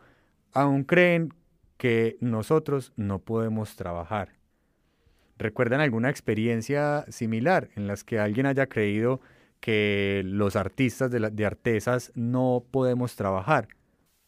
aún 0.53 0.85
creen 0.85 1.33
que 1.77 2.17
nosotros 2.21 2.93
no 2.97 3.21
podemos 3.21 3.77
trabajar. 3.77 4.40
¿Recuerdan 5.41 5.81
alguna 5.81 6.11
experiencia 6.11 7.07
similar 7.09 7.71
en 7.75 7.87
las 7.87 8.05
que 8.05 8.19
alguien 8.19 8.45
haya 8.45 8.67
creído 8.67 9.23
que 9.59 10.21
los 10.27 10.55
artistas 10.55 11.11
de, 11.11 11.47
artesas 11.47 12.13
no 12.15 12.63
podemos 12.71 13.17
trabajar? 13.17 13.69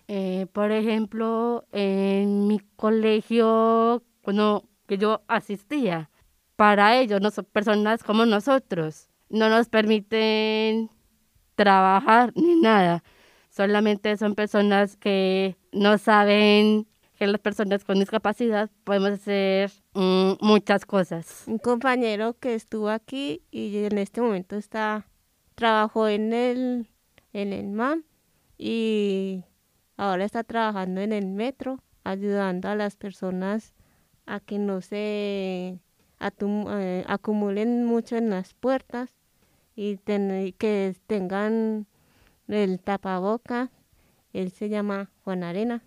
Eh, 0.08 0.46
por 0.54 0.72
ejemplo, 0.72 1.66
en 1.70 2.46
mi 2.46 2.60
colegio, 2.76 4.02
cuando 4.22 4.66
que 4.86 4.96
yo 4.96 5.22
asistía. 5.28 6.08
Para 6.56 6.96
ellos, 6.98 7.20
no 7.20 7.30
son 7.30 7.44
personas 7.44 8.02
como 8.02 8.24
nosotros. 8.24 9.10
No 9.28 9.50
nos 9.50 9.68
permiten 9.68 10.88
trabajar 11.56 12.32
ni 12.36 12.58
nada. 12.58 13.04
Solamente 13.50 14.16
son 14.16 14.34
personas 14.34 14.96
que 14.96 15.58
no 15.72 15.98
saben 15.98 16.86
que 17.18 17.26
las 17.26 17.40
personas 17.42 17.84
con 17.84 17.98
discapacidad 17.98 18.70
podemos 18.84 19.10
hacer 19.10 19.81
mm, 19.94 20.32
muchas 20.40 20.84
cosas. 20.86 21.44
Un 21.46 21.58
compañero 21.58 22.34
que 22.38 22.54
estuvo 22.54 22.88
aquí 22.88 23.42
y 23.50 23.84
en 23.84 23.98
este 23.98 24.20
momento 24.20 24.56
está 24.56 25.06
trabajó 25.54 26.08
en 26.08 26.32
el 26.32 26.88
en 27.32 27.52
el 27.52 27.68
MAM 27.68 28.04
y 28.58 29.44
ahora 29.96 30.24
está 30.24 30.44
trabajando 30.44 31.00
en 31.00 31.12
el 31.12 31.26
metro 31.26 31.78
ayudando 32.04 32.68
a 32.68 32.74
las 32.74 32.96
personas 32.96 33.74
a 34.26 34.40
que 34.40 34.58
no 34.58 34.80
se 34.80 35.78
eh, 36.20 37.04
acumulen 37.06 37.84
mucho 37.84 38.16
en 38.16 38.30
las 38.30 38.54
puertas 38.54 39.10
y 39.74 39.96
que 39.96 40.94
tengan 41.06 41.86
el 42.48 42.80
tapaboca. 42.80 43.70
Él 44.32 44.50
se 44.50 44.68
llama 44.68 45.10
Juan 45.24 45.42
Arena. 45.42 45.82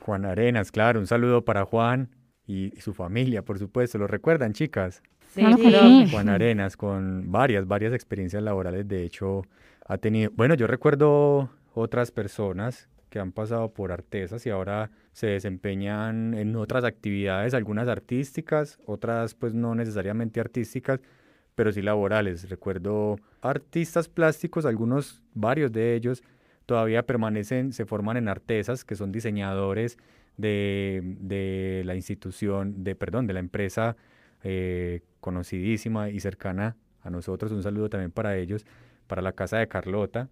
Juan 0.00 0.24
Arenas, 0.24 0.70
claro, 0.70 1.00
un 1.00 1.06
saludo 1.06 1.44
para 1.44 1.64
Juan 1.64 2.10
y, 2.46 2.72
su 2.80 2.92
familia, 2.92 3.42
por 3.42 3.58
supuesto. 3.58 3.98
¿Lo 3.98 4.06
recuerdan, 4.06 4.52
chicas? 4.52 5.02
Sí, 5.28 5.44
sí. 5.56 6.06
Juan 6.10 6.28
Arenas, 6.28 6.76
con 6.76 7.30
varias, 7.30 7.66
varias 7.66 7.92
experiencias 7.92 8.42
laborales, 8.42 8.88
de 8.88 9.04
hecho, 9.04 9.42
ha 9.86 9.98
tenido, 9.98 10.30
bueno, 10.34 10.54
yo 10.54 10.66
recuerdo 10.66 11.50
otras 11.74 12.10
personas 12.10 12.88
que 13.10 13.18
han 13.18 13.32
pasado 13.32 13.72
por 13.72 13.92
artesas 13.92 14.46
y 14.46 14.50
ahora 14.50 14.90
se 15.12 15.26
desempeñan 15.26 16.34
en 16.34 16.56
otras 16.56 16.84
actividades, 16.84 17.54
algunas 17.54 17.88
artísticas, 17.88 18.78
otras 18.86 19.34
pues 19.34 19.52
no 19.52 19.74
necesariamente 19.74 20.40
artísticas, 20.40 21.00
pero 21.54 21.72
sí 21.72 21.82
laborales. 21.82 22.48
Recuerdo 22.48 23.16
artistas 23.42 24.08
plásticos, 24.08 24.64
algunos, 24.64 25.22
varios 25.34 25.72
de 25.72 25.94
ellos 25.94 26.22
todavía 26.66 27.02
permanecen, 27.04 27.72
se 27.72 27.84
forman 27.84 28.16
en 28.16 28.28
artesas, 28.28 28.84
que 28.84 28.94
son 28.94 29.10
diseñadores 29.10 29.98
de, 30.40 31.00
de 31.20 31.82
la 31.84 31.94
institución, 31.94 32.84
de, 32.84 32.94
perdón, 32.94 33.26
de 33.26 33.34
la 33.34 33.40
empresa 33.40 33.96
eh, 34.42 35.02
conocidísima 35.20 36.10
y 36.10 36.20
cercana 36.20 36.76
a 37.02 37.10
nosotros. 37.10 37.52
Un 37.52 37.62
saludo 37.62 37.88
también 37.90 38.10
para 38.10 38.36
ellos, 38.36 38.64
para 39.06 39.22
la 39.22 39.32
casa 39.32 39.58
de 39.58 39.68
Carlota, 39.68 40.28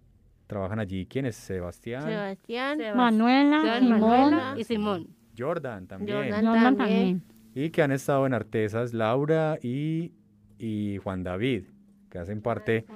Trabajan 0.49 0.79
allí, 0.79 1.05
¿quiénes? 1.05 1.35
Sebastián. 1.35 2.05
Sebastián, 2.05 2.79
Manuela, 2.95 4.55
y 4.57 4.63
Simón. 4.63 5.09
Jordan 5.37 5.85
también. 5.85 6.17
Jordan 6.17 6.43
Jordan 6.43 6.75
también. 6.75 7.19
también. 7.19 7.23
Y 7.53 7.69
que 7.69 7.83
han 7.83 7.91
estado 7.91 8.25
en 8.25 8.33
Artesas 8.33 8.95
Laura 8.95 9.59
y, 9.61 10.11
y 10.57 10.97
Juan 11.03 11.21
David, 11.21 11.65
que 12.09 12.17
hacen 12.17 12.41
parte 12.41 12.87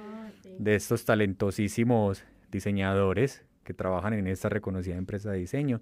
de 0.58 0.74
estos 0.74 1.04
talentosísimos 1.04 2.24
diseñadores 2.50 3.46
que 3.62 3.72
trabajan 3.72 4.14
en 4.14 4.26
esta 4.26 4.48
reconocida 4.48 4.96
empresa 4.96 5.30
de 5.30 5.38
diseño, 5.38 5.80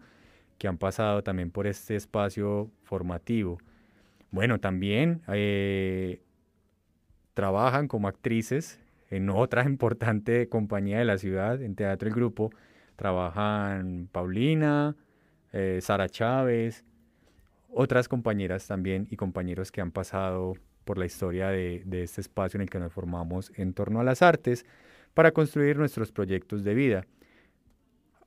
que 0.63 0.69
han 0.69 0.79
pasado 0.79 1.25
también 1.25 1.51
por 1.51 1.67
este 1.67 1.97
espacio 1.97 2.71
formativo. 2.85 3.59
Bueno, 4.31 4.61
también 4.61 5.21
eh, 5.27 6.23
trabajan 7.35 7.89
como 7.89 8.07
actrices 8.07 8.79
en 9.11 9.29
otra 9.29 9.65
importante 9.67 10.49
compañía 10.49 11.01
de 11.01 11.05
la 11.05 11.19
ciudad, 11.19 11.61
en 11.61 11.75
Teatro 11.75 12.07
El 12.07 12.15
Grupo, 12.15 12.53
trabajan 12.95 14.09
Paulina, 14.13 14.95
eh, 15.53 15.81
Sara 15.83 16.09
Chávez, 16.09 16.85
otras 17.69 18.07
compañeras 18.07 18.69
también 18.69 19.09
y 19.11 19.17
compañeros 19.17 19.73
que 19.73 19.81
han 19.81 19.91
pasado 19.91 20.55
por 20.85 20.97
la 20.97 21.07
historia 21.07 21.49
de, 21.49 21.83
de 21.87 22.05
este 22.05 22.21
espacio 22.21 22.59
en 22.59 22.63
el 22.63 22.71
que 22.71 22.79
nos 22.79 22.93
formamos 22.93 23.51
en 23.57 23.75
torno 23.75 23.99
a 23.99 24.05
las 24.05 24.23
artes 24.23 24.65
para 25.13 25.33
construir 25.33 25.77
nuestros 25.77 26.13
proyectos 26.13 26.63
de 26.63 26.75
vida. 26.75 27.05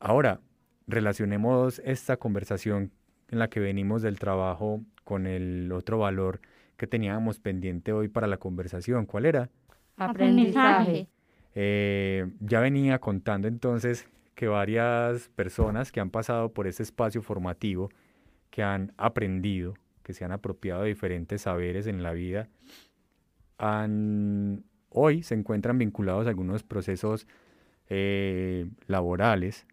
Ahora, 0.01 0.41
relacionemos 0.87 1.79
esta 1.83 2.17
conversación 2.17 2.91
en 3.29 3.39
la 3.39 3.49
que 3.49 3.59
venimos 3.59 4.01
del 4.01 4.19
trabajo 4.19 4.81
con 5.03 5.27
el 5.27 5.71
otro 5.71 5.99
valor 5.99 6.41
que 6.77 6.87
teníamos 6.87 7.39
pendiente 7.39 7.93
hoy 7.93 8.07
para 8.07 8.27
la 8.27 8.37
conversación. 8.37 9.05
¿Cuál 9.05 9.25
era? 9.25 9.49
Aprendizaje. 9.97 11.07
Eh, 11.53 12.27
ya 12.41 12.59
venía 12.59 12.99
contando 12.99 13.47
entonces 13.47 14.07
que 14.35 14.47
varias 14.47 15.29
personas 15.29 15.91
que 15.91 16.01
han 16.01 16.09
pasado 16.09 16.49
por 16.49 16.67
este 16.67 16.83
espacio 16.83 17.21
formativo, 17.21 17.89
que 18.49 18.61
han 18.61 18.93
aprendido, 18.97 19.75
que 20.03 20.13
se 20.13 20.25
han 20.25 20.33
apropiado 20.33 20.81
de 20.81 20.89
diferentes 20.89 21.43
saberes 21.43 21.87
en 21.87 22.03
la 22.03 22.11
vida, 22.11 22.49
han, 23.57 24.65
hoy 24.89 25.23
se 25.23 25.33
encuentran 25.33 25.77
vinculados 25.77 26.27
a 26.27 26.29
algunos 26.29 26.63
procesos 26.63 27.25
eh, 27.87 28.67
laborales 28.87 29.65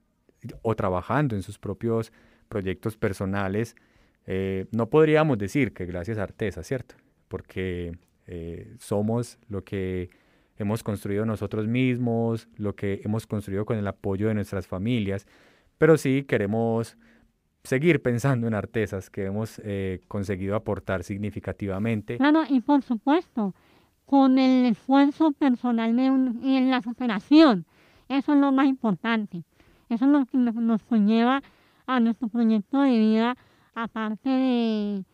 o 0.63 0.75
trabajando 0.75 1.37
en 1.37 1.43
sus 1.43 1.59
propios 1.59 2.13
proyectos 2.49 2.97
personales. 2.97 3.77
Eh, 4.27 4.67
no 4.73 4.89
podríamos 4.89 5.39
decir 5.39 5.73
que 5.73 5.87
gracias 5.87 6.19
a 6.19 6.23
Artesa, 6.25 6.63
¿cierto? 6.63 6.95
Porque 7.29 7.97
eh, 8.27 8.75
somos 8.79 9.39
lo 9.49 9.65
que 9.65 10.11
hemos 10.59 10.83
construido 10.83 11.25
nosotros 11.27 11.67
mismos, 11.67 12.47
lo 12.57 12.75
que 12.77 13.01
hemos 13.05 13.27
construido 13.27 13.65
con 13.65 13.79
el 13.79 13.87
apoyo 13.87 14.29
de 14.29 14.35
nuestras 14.35 14.67
familias, 14.67 15.27
pero 15.79 15.97
sí 15.97 16.25
queremos 16.29 16.97
seguir 17.65 18.03
pensando 18.03 18.47
en 18.47 18.55
artesas 18.55 19.09
que 19.11 19.25
hemos 19.25 19.61
eh, 19.65 20.01
conseguido 20.09 20.55
aportar 20.57 21.03
significativamente. 21.05 22.17
Claro, 22.19 22.43
y 22.49 22.61
por 22.61 22.83
supuesto, 22.83 23.55
con 24.05 24.39
el 24.39 24.67
esfuerzo 24.67 25.33
personal 25.33 25.97
de 25.97 26.11
un- 26.11 26.41
y 26.43 26.57
en 26.57 26.71
la 26.71 26.83
superación. 26.83 27.65
Eso 28.09 28.35
es 28.35 28.39
lo 28.41 28.53
más 28.53 28.67
importante. 28.67 29.43
Eso 29.93 30.07
es 30.07 30.11
lo 30.11 30.25
que 30.25 30.39
nos, 30.39 30.83
conlleva 30.85 31.43
a 31.87 32.01
nuestro 32.01 32.29
proyecto 32.29 32.81
de 32.81 32.99
vida, 32.99 33.37
aparte 33.75 34.29
de, 34.29 35.05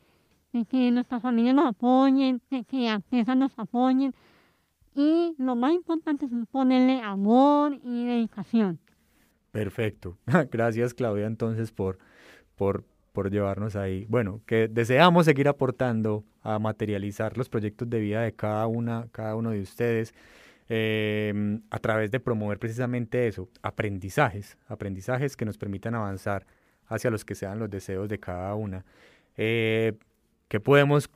de 0.52 0.64
que 0.66 0.90
nuestras 0.92 1.20
familias 1.20 1.54
nos 1.54 1.66
apoyen, 1.66 2.40
de 2.50 2.62
que 2.64 2.88
artesas 2.88 3.36
nos 3.36 3.58
apoyen. 3.58 4.14
Y 4.94 5.34
lo 5.38 5.56
más 5.56 5.72
importante 5.72 6.26
es 6.26 6.32
ponerle 6.50 7.00
amor 7.00 7.78
y 7.82 8.06
dedicación. 8.06 8.78
Perfecto. 9.50 10.16
Gracias 10.52 10.94
Claudia 10.94 11.26
entonces 11.26 11.72
por, 11.72 11.98
por, 12.54 12.84
por 13.12 13.30
llevarnos 13.30 13.74
ahí. 13.74 14.06
Bueno, 14.08 14.40
que 14.46 14.68
deseamos 14.68 15.24
seguir 15.24 15.48
aportando 15.48 16.24
a 16.42 16.60
materializar 16.60 17.36
los 17.36 17.48
proyectos 17.48 17.90
de 17.90 17.98
vida 17.98 18.22
de 18.22 18.32
cada 18.32 18.66
una, 18.68 19.08
cada 19.10 19.34
uno 19.34 19.50
de 19.50 19.60
ustedes 19.60 20.14
eh, 20.68 21.60
a 21.70 21.78
través 21.78 22.10
de 22.10 22.20
promover 22.20 22.58
precisamente 22.58 23.26
eso, 23.26 23.48
aprendizajes, 23.62 24.58
aprendizajes 24.66 25.36
que 25.36 25.44
nos 25.44 25.56
permitan 25.56 25.94
avanzar 25.94 26.46
hacia 26.86 27.10
los 27.10 27.24
que 27.24 27.34
sean 27.34 27.58
los 27.58 27.70
deseos 27.70 28.08
de 28.08 28.18
cada 28.18 28.54
una. 28.54 28.84
Eh, 29.36 29.94
¿Qué 30.48 30.60
podemos 30.60 31.10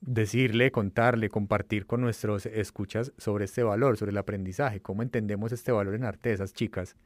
decirle, 0.00 0.70
contarle, 0.70 1.28
compartir 1.28 1.86
con 1.86 2.00
nuestros 2.00 2.46
escuchas 2.46 3.12
sobre 3.16 3.46
este 3.46 3.62
valor, 3.62 3.96
sobre 3.96 4.10
el 4.10 4.18
aprendizaje? 4.18 4.80
¿Cómo 4.80 5.02
entendemos 5.02 5.52
este 5.52 5.72
valor 5.72 5.94
en 5.94 6.04
artesas, 6.04 6.52
chicas? 6.52 6.96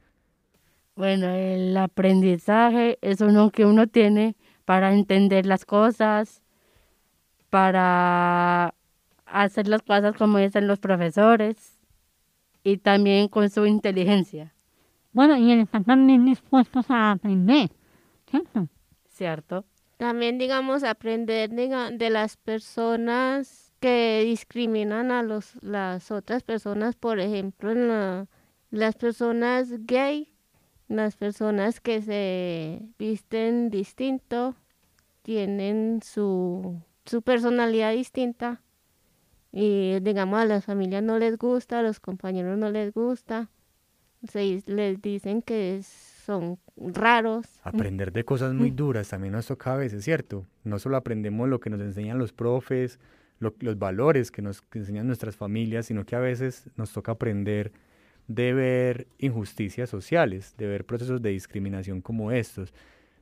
Bueno, 0.97 1.29
el 1.29 1.77
aprendizaje 1.77 2.99
es 3.03 3.21
uno 3.21 3.51
que 3.51 3.65
uno 3.65 3.87
tiene 3.87 4.37
para 4.65 4.93
entender 4.93 5.47
las 5.47 5.65
cosas, 5.65 6.43
para 7.51 8.75
hacer 9.31 9.69
las 9.69 9.83
cosas 9.83 10.17
como 10.17 10.39
dicen 10.39 10.67
los 10.67 10.79
profesores 10.79 11.79
y 12.65 12.79
también 12.79 13.29
con 13.29 13.49
su 13.51 13.67
inteligencia, 13.67 14.55
Bueno, 15.13 15.37
y 15.37 15.51
el 15.53 15.61
estar 15.61 15.85
también 15.85 16.25
dispuestos 16.27 16.91
a 16.91 17.13
aprender, 17.13 17.71
¿cierto? 18.31 18.69
¿cierto? 19.09 19.65
También, 19.97 20.39
digamos, 20.39 20.85
aprender 20.85 21.51
diga- 21.51 21.91
de 21.91 22.11
las 22.11 22.37
personas 22.37 23.73
que 23.81 24.23
discriminan 24.25 25.11
a 25.11 25.23
los, 25.23 25.55
las 25.63 26.11
otras 26.11 26.43
personas, 26.43 26.95
por 26.95 27.19
ejemplo, 27.21 27.71
en 27.73 27.89
la- 27.89 28.27
las 28.71 28.95
personas 28.97 29.73
gay, 29.87 30.29
las 30.89 31.17
personas 31.17 31.81
que 31.81 32.01
se 32.03 32.83
visten 32.99 33.71
distinto, 33.71 34.55
tienen 35.23 36.01
su, 36.03 36.81
su 37.05 37.23
personalidad 37.23 37.93
distinta 37.93 38.63
y, 39.53 39.99
digamos, 40.01 40.39
a 40.41 40.45
las 40.45 40.65
familias 40.65 41.03
no 41.03 41.19
les 41.19 41.39
gusta, 41.39 41.79
a 41.81 41.83
los 41.83 42.01
compañeros 42.01 42.59
no 42.59 42.71
les 42.71 42.93
gusta, 42.93 43.49
se, 44.29 44.63
les 44.67 45.01
dicen 45.01 45.43
que 45.43 45.81
son 45.83 46.59
raros. 46.77 47.47
Aprender 47.63 48.13
de 48.13 48.25
cosas 48.25 48.53
muy 48.55 48.71
duras 48.73 49.09
también 49.09 49.33
nos 49.33 49.47
toca 49.47 49.75
a 49.75 49.77
veces, 49.77 50.05
¿cierto? 50.05 50.47
No 50.65 50.79
solo 50.79 50.97
aprendemos 50.97 51.49
lo 51.49 51.61
que 51.61 51.71
nos 51.71 51.81
enseñan 51.81 52.19
los 52.19 52.33
profes, 52.33 52.99
lo- 53.39 53.55
los 53.61 53.79
valores 53.79 54.31
que 54.31 54.43
nos 54.43 54.61
que 54.63 54.81
enseñan 54.81 55.07
nuestras 55.07 55.37
familias, 55.37 55.87
sino 55.87 56.05
que 56.05 56.17
a 56.17 56.21
veces 56.21 56.69
nos 56.77 56.93
toca 56.93 57.13
aprender 57.13 57.73
de 58.27 58.53
ver 58.53 59.07
injusticias 59.19 59.89
sociales, 59.89 60.55
de 60.59 60.67
ver 60.67 60.85
procesos 60.85 61.23
de 61.23 61.31
discriminación 61.31 62.03
como 62.03 62.31
estos. 62.33 62.75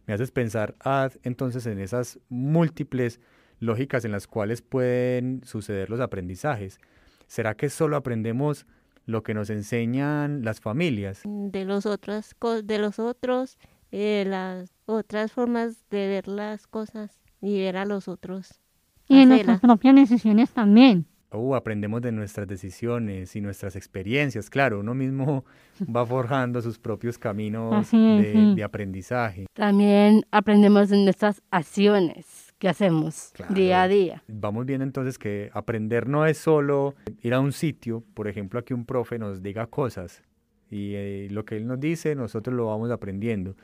Me 0.07 0.15
haces 0.15 0.31
pensar 0.33 0.75
ah, 0.81 1.11
entonces 1.23 1.67
en 1.67 1.79
esas 1.79 2.19
múltiples 2.29 3.21
lógicas 3.59 4.05
en 4.05 4.13
las 4.13 4.27
cuales 4.27 4.63
pueden 4.63 5.43
suceder 5.45 5.91
los 5.91 6.01
aprendizajes. 6.01 6.81
¿Será 7.27 7.55
que 7.55 7.69
solo 7.71 7.97
aprendemos 7.97 8.67
lo 9.05 9.23
que 9.23 9.35
nos 9.35 9.51
enseñan 9.51 10.45
las 10.45 10.61
familias? 10.61 11.23
de 11.25 11.65
los 11.65 11.87
otros 11.87 12.35
de 12.65 12.79
los 12.79 12.99
otros 12.99 13.59
eh, 13.93 14.25
las 14.27 14.73
otras 14.87 15.33
formas 15.33 15.85
de 15.91 16.09
ver 16.09 16.29
las 16.29 16.67
cosas 16.67 17.21
y 17.41 17.61
ver 17.61 17.77
a 17.77 17.85
los 17.85 18.09
otros 18.09 18.61
Y 19.09 19.17
de 19.17 19.23
hacerlas. 19.23 19.47
nuestras 19.47 19.61
propias 19.61 19.95
decisiones 19.95 20.51
también. 20.51 21.07
Uh, 21.33 21.55
aprendemos 21.55 22.01
de 22.03 22.13
nuestras 22.13 22.47
decisiones 22.47 23.35
y 23.37 23.41
nuestras 23.41 23.77
experiencias. 23.77 24.49
Claro, 24.49 24.81
uno 24.81 24.95
mismo 24.95 25.45
va 25.95 26.07
forjando 26.07 26.63
sus 26.63 26.79
propios 26.79 27.19
caminos 27.19 27.87
es, 27.87 27.93
de, 27.93 28.33
sí. 28.33 28.55
de 28.55 28.65
aprendizaje. 28.65 29.47
También 29.53 30.25
aprendemos 30.31 30.89
de 30.89 31.03
nuestras 31.05 31.43
acciones 31.51 32.46
que 32.59 32.69
hacemos 32.69 33.33
Claro. 33.35 33.55
día 33.55 33.83
a 33.83 33.89
día. 33.89 34.23
Vamos 34.29 34.65
viendo 34.67 34.85
entonces 34.85 35.19
que 35.19 35.51
aprender 35.53 36.09
no 36.09 36.25
es 36.27 36.39
solo 36.39 36.95
ir 37.23 37.35
a 37.35 37.41
un 37.41 37.53
sitio, 37.53 38.03
por 38.15 38.29
ejemplo, 38.29 38.59
a 38.61 38.65
que 38.65 38.75
un 38.75 38.85
profe 38.87 39.19
nos 39.19 39.43
diga 39.43 39.67
cosas 39.67 40.23
y 40.71 40.95
eh, 40.95 41.29
lo 41.31 41.45
que 41.45 41.57
él 41.57 41.67
nos 41.67 41.79
dice 41.79 42.15
nosotros 42.15 42.57
lo 42.57 42.67
vamos 42.67 42.91
aprendiendo, 42.91 43.55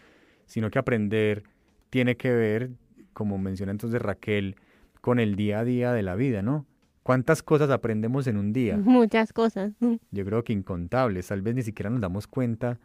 sino 0.46 0.70
que 0.70 0.78
aprender 0.78 1.44
tiene 1.90 2.16
que 2.16 2.32
ver, 2.32 2.70
como 3.12 3.38
menciona 3.38 3.72
entonces 3.72 4.00
Raquel, 4.00 4.56
con 5.00 5.18
el 5.18 5.36
día 5.36 5.60
a 5.60 5.64
día 5.64 5.92
de 5.92 6.02
la 6.02 6.14
vida, 6.14 6.42
¿no? 6.42 6.66
¿Cuántas 7.02 7.42
cosas 7.42 7.70
aprendemos 7.70 8.26
en 8.28 8.36
un 8.36 8.52
día? 8.52 8.76
muchas 8.84 9.32
cosas 9.32 9.72
Yo 10.10 10.24
creo 10.24 10.44
que 10.44 10.52
incontables, 10.52 11.26
tal 11.28 11.42
vez 11.42 11.54
ni 11.54 11.62
siquiera 11.62 11.90
nos 11.90 12.00
damos 12.00 12.26
cuenta 12.26 12.78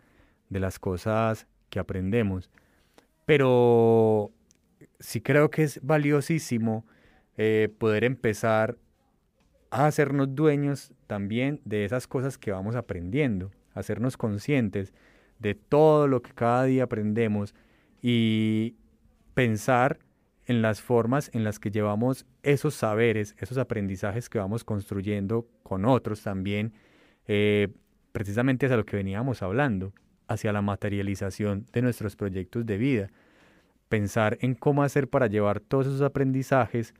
de 0.49 0.59
las 0.59 0.79
cosas 0.79 1.47
que 1.69 1.79
aprendemos, 1.79 2.49
pero 3.25 4.31
sí 4.99 5.21
creo 5.21 5.49
que 5.49 5.63
es 5.63 5.79
valiosísimo 5.83 6.85
eh, 7.37 7.69
poder 7.77 8.03
empezar 8.03 8.77
a 9.69 9.85
hacernos 9.85 10.33
dueños 10.33 10.93
también 11.07 11.61
de 11.65 11.85
esas 11.85 12.07
cosas 12.07 12.37
que 12.37 12.51
vamos 12.51 12.75
aprendiendo, 12.75 13.51
hacernos 13.73 14.17
conscientes 14.17 14.93
de 15.39 15.55
todo 15.55 16.07
lo 16.07 16.21
que 16.21 16.33
cada 16.33 16.63
día 16.63 16.83
aprendemos 16.83 17.53
y 18.01 18.75
pensar 19.33 19.99
en 20.45 20.61
las 20.61 20.81
formas 20.81 21.29
en 21.33 21.43
las 21.43 21.59
que 21.59 21.69
llevamos 21.69 22.25
esos 22.41 22.73
saberes, 22.73 23.35
esos 23.37 23.57
aprendizajes 23.57 24.29
que 24.29 24.39
vamos 24.39 24.63
construyendo 24.63 25.47
con 25.61 25.85
otros 25.85 26.23
también, 26.23 26.73
eh, 27.27 27.67
precisamente 28.13 28.65
hacia 28.65 28.77
lo 28.77 28.85
que 28.85 28.95
veníamos 28.95 29.43
hablando, 29.43 29.93
hacia 30.27 30.53
la 30.53 30.61
materialización 30.61 31.65
de 31.73 31.81
nuestros 31.81 32.15
proyectos 32.15 32.65
de 32.65 32.77
vida. 32.77 33.11
Pensar 33.89 34.37
en 34.41 34.55
cómo 34.55 34.83
hacer 34.83 35.07
para 35.09 35.27
llevar 35.27 35.59
todos 35.59 35.87
esos 35.87 36.01
aprendizajes, 36.01 36.93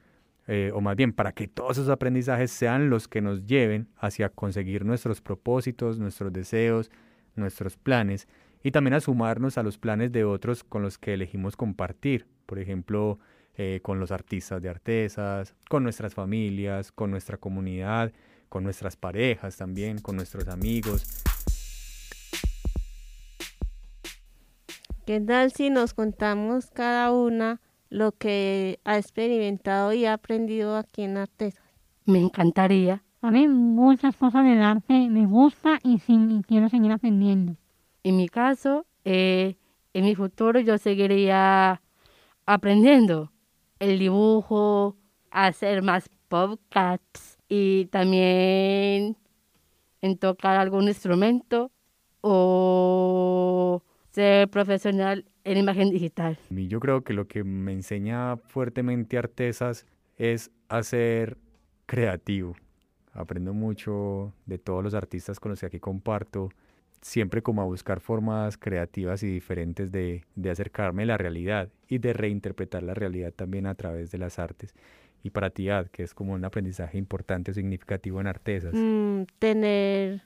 eh, 0.48 0.72
o 0.74 0.82
más 0.82 0.96
bien 0.96 1.14
para 1.14 1.34
que 1.34 1.48
todos 1.48 1.78
esos 1.78 1.90
aprendizajes 1.90 2.52
sean 2.52 2.90
los 2.90 3.08
que 3.08 3.22
nos 3.22 3.46
lleven 3.46 3.90
hacia 3.98 4.30
conseguir 4.30 4.86
nuestros 4.86 5.22
propósitos, 5.22 6.00
nuestros 6.00 6.32
deseos, 6.32 6.90
nuestros 7.36 7.78
planes, 7.78 8.28
y 8.64 8.72
también 8.72 8.94
a 8.94 9.00
sumarnos 9.00 9.58
a 9.58 9.64
los 9.64 9.78
planes 9.78 10.12
de 10.12 10.24
otros 10.24 10.64
con 10.64 10.82
los 10.82 10.98
que 10.98 11.14
elegimos 11.14 11.56
compartir, 11.56 12.26
por 12.46 12.60
ejemplo, 12.60 13.20
eh, 13.56 13.80
con 13.82 14.00
los 14.00 14.12
artistas 14.12 14.62
de 14.62 14.70
artesas, 14.70 15.56
con 15.70 15.84
nuestras 15.84 16.14
familias, 16.14 16.92
con 16.92 17.12
nuestra 17.12 17.38
comunidad, 17.38 18.12
con 18.50 18.64
nuestras 18.64 18.96
parejas 18.96 19.58
también, 19.58 20.00
con 20.00 20.16
nuestros 20.16 20.48
amigos. 20.48 21.24
Qué 25.08 25.20
tal 25.20 25.52
si 25.52 25.72
nos 25.72 25.96
contamos 25.96 26.70
cada 26.70 27.12
una 27.12 27.60
lo 27.90 28.12
que 28.12 28.80
ha 28.84 28.98
experimentado 28.98 29.94
y 29.94 30.06
ha 30.06 30.14
aprendido 30.14 30.78
aquí 30.78 31.02
en 31.02 31.18
Artesas 31.18 31.68
me 32.08 32.20
encantaría. 32.20 33.04
A 33.22 33.32
mí 33.32 33.48
muchas 33.48 34.16
cosas 34.16 34.44
del 34.46 34.62
arte 34.62 35.10
me 35.10 35.26
gusta 35.26 35.80
y, 35.84 36.00
quiero 36.48 36.70
seguir 36.70 36.92
aprendiendo. 36.92 37.58
En 38.04 38.18
mi 38.18 38.30
caso, 38.30 38.86
eh, 39.04 39.58
en 39.94 40.06
mi 40.06 40.16
futuro 40.16 40.60
yo 40.60 40.78
seguiría 40.78 41.82
aprendiendo 42.46 43.32
el 43.80 44.00
dibujo, 44.00 44.96
hacer 45.30 45.82
más 45.84 46.10
podcasts 46.30 47.38
y 47.50 47.86
también 47.88 49.18
en 50.02 50.18
tocar 50.18 50.58
algún 50.58 50.88
instrumento 50.88 51.72
o 52.22 53.84
ser 54.18 54.50
profesional 54.50 55.26
en 55.44 55.60
imagen 55.60 55.92
digital. 55.92 56.40
Yo 56.50 56.80
creo 56.80 57.04
que 57.04 57.14
lo 57.14 57.28
que 57.28 57.44
me 57.44 57.72
enseña 57.72 58.38
fuertemente 58.38 59.16
Artesas 59.16 59.86
es 60.18 60.50
a 60.70 60.82
ser 60.82 61.38
creativo. 61.86 62.56
Aprendo 63.14 63.54
mucho 63.54 64.34
de 64.48 64.58
todos 64.58 64.84
los 64.84 64.96
artistas 64.96 65.40
con 65.40 65.52
los 65.52 65.60
que 65.60 65.68
aquí 65.68 65.80
comparto, 65.80 66.50
siempre 67.00 67.44
como 67.44 67.62
a 67.62 67.66
buscar 67.66 68.00
formas 68.00 68.58
creativas 68.58 69.22
y 69.22 69.28
diferentes 69.28 69.92
de, 69.92 70.24
de 70.36 70.50
acercarme 70.50 71.04
a 71.04 71.06
la 71.06 71.18
realidad 71.18 71.70
y 71.88 72.00
de 72.00 72.14
reinterpretar 72.14 72.82
la 72.82 72.96
realidad 72.96 73.32
también 73.32 73.68
a 73.68 73.76
través 73.76 74.10
de 74.10 74.18
las 74.18 74.40
artes. 74.40 74.74
Y 75.22 75.30
para 75.30 75.52
ti, 75.52 75.70
Ad, 75.70 75.90
que 75.90 76.02
es 76.02 76.16
como 76.16 76.34
un 76.34 76.44
aprendizaje 76.44 76.98
importante 76.98 77.52
o 77.52 77.54
significativo 77.54 78.20
en 78.20 78.26
Artesas. 78.26 78.74
Mm, 78.74 79.26
tener 79.38 80.24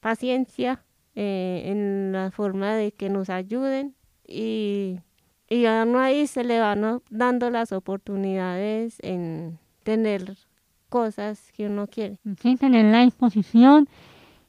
paciencia 0.00 0.84
eh, 1.14 1.62
en 1.66 2.12
la 2.12 2.30
forma 2.30 2.74
de 2.74 2.92
que 2.92 3.08
nos 3.10 3.30
ayuden 3.30 3.94
y, 4.26 5.00
y 5.48 5.66
a 5.66 5.84
uno 5.86 5.98
ahí 5.98 6.26
se 6.26 6.44
le 6.44 6.60
van 6.60 7.02
dando 7.10 7.50
las 7.50 7.72
oportunidades 7.72 8.98
en 9.02 9.58
tener 9.82 10.36
cosas 10.88 11.50
que 11.52 11.66
uno 11.66 11.86
quiere. 11.86 12.18
Sí, 12.40 12.56
tener 12.56 12.86
la 12.86 13.02
disposición 13.02 13.88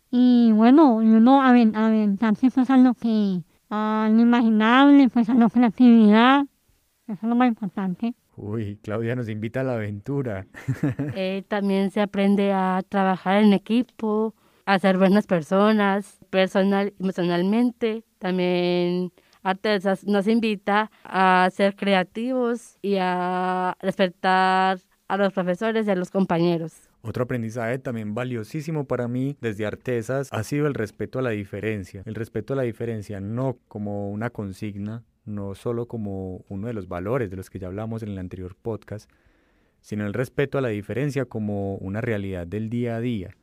y 0.09 0.51
bueno, 0.51 1.01
y 1.01 1.07
uno 1.07 1.41
aven- 1.41 1.75
aventarse 1.75 2.49
pues 2.51 2.69
a 2.69 2.77
lo 2.77 2.93
que, 2.93 3.41
a 3.69 4.09
lo 4.11 4.21
imaginable, 4.21 5.09
pues 5.09 5.29
a 5.29 5.33
la 5.33 5.49
creatividad. 5.49 6.45
Eso 7.07 7.13
es 7.21 7.23
lo 7.23 7.35
más 7.35 7.47
importante. 7.47 8.13
Uy, 8.37 8.77
Claudia 8.81 9.15
nos 9.15 9.29
invita 9.29 9.61
a 9.61 9.63
la 9.63 9.73
aventura. 9.75 10.47
Eh, 11.15 11.43
también 11.47 11.91
se 11.91 12.01
aprende 12.01 12.51
a 12.53 12.81
trabajar 12.87 13.43
en 13.43 13.53
equipo, 13.53 14.33
a 14.73 14.79
ser 14.79 14.97
buenas 14.97 15.27
personas, 15.27 16.19
personal, 16.29 16.93
emocionalmente. 16.97 18.03
También 18.19 19.11
Artesas 19.43 20.05
nos 20.05 20.27
invita 20.27 20.89
a 21.03 21.49
ser 21.51 21.75
creativos 21.75 22.77
y 22.81 22.95
a 22.99 23.75
respetar 23.81 24.79
a 25.09 25.17
los 25.17 25.33
profesores 25.33 25.87
y 25.87 25.89
a 25.89 25.95
los 25.95 26.09
compañeros. 26.09 26.73
Otro 27.01 27.23
aprendizaje 27.23 27.79
también 27.79 28.13
valiosísimo 28.13 28.85
para 28.85 29.09
mí 29.09 29.35
desde 29.41 29.65
Artesas 29.65 30.29
ha 30.31 30.43
sido 30.43 30.67
el 30.67 30.73
respeto 30.73 31.19
a 31.19 31.21
la 31.21 31.31
diferencia. 31.31 32.03
El 32.05 32.15
respeto 32.15 32.53
a 32.53 32.55
la 32.55 32.63
diferencia 32.63 33.19
no 33.19 33.57
como 33.67 34.09
una 34.09 34.29
consigna, 34.29 35.03
no 35.25 35.53
solo 35.53 35.87
como 35.87 36.45
uno 36.47 36.67
de 36.67 36.73
los 36.73 36.87
valores 36.87 37.29
de 37.29 37.35
los 37.35 37.49
que 37.49 37.59
ya 37.59 37.67
hablamos 37.67 38.03
en 38.03 38.09
el 38.09 38.19
anterior 38.19 38.55
podcast, 38.55 39.11
sino 39.81 40.05
el 40.05 40.13
respeto 40.13 40.59
a 40.59 40.61
la 40.61 40.69
diferencia 40.69 41.25
como 41.25 41.75
una 41.75 41.99
realidad 41.99 42.47
del 42.47 42.69
día 42.69 42.95
a 42.95 43.01
día, 43.01 43.35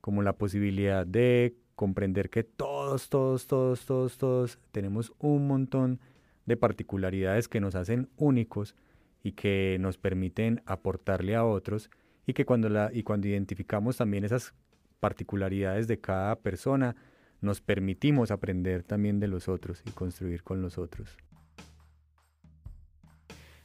como 0.00 0.22
la 0.22 0.34
posibilidad 0.34 1.06
de 1.06 1.56
comprender 1.74 2.30
que 2.30 2.42
todos, 2.42 3.08
todos, 3.08 3.46
todos, 3.46 3.86
todos, 3.86 4.18
todos 4.18 4.58
tenemos 4.72 5.12
un 5.18 5.46
montón 5.46 6.00
de 6.46 6.56
particularidades 6.56 7.46
que 7.46 7.60
nos 7.60 7.74
hacen 7.74 8.08
únicos 8.16 8.74
y 9.22 9.32
que 9.32 9.76
nos 9.80 9.98
permiten 9.98 10.62
aportarle 10.66 11.36
a 11.36 11.44
otros 11.44 11.90
y 12.26 12.32
que 12.32 12.44
cuando, 12.44 12.68
la, 12.68 12.90
y 12.92 13.02
cuando 13.02 13.28
identificamos 13.28 13.96
también 13.96 14.24
esas 14.24 14.54
particularidades 15.00 15.86
de 15.88 16.00
cada 16.00 16.36
persona, 16.36 16.96
nos 17.40 17.60
permitimos 17.60 18.30
aprender 18.30 18.82
también 18.82 19.20
de 19.20 19.28
los 19.28 19.48
otros 19.48 19.82
y 19.86 19.90
construir 19.90 20.42
con 20.42 20.60
los 20.60 20.78
otros. 20.78 21.16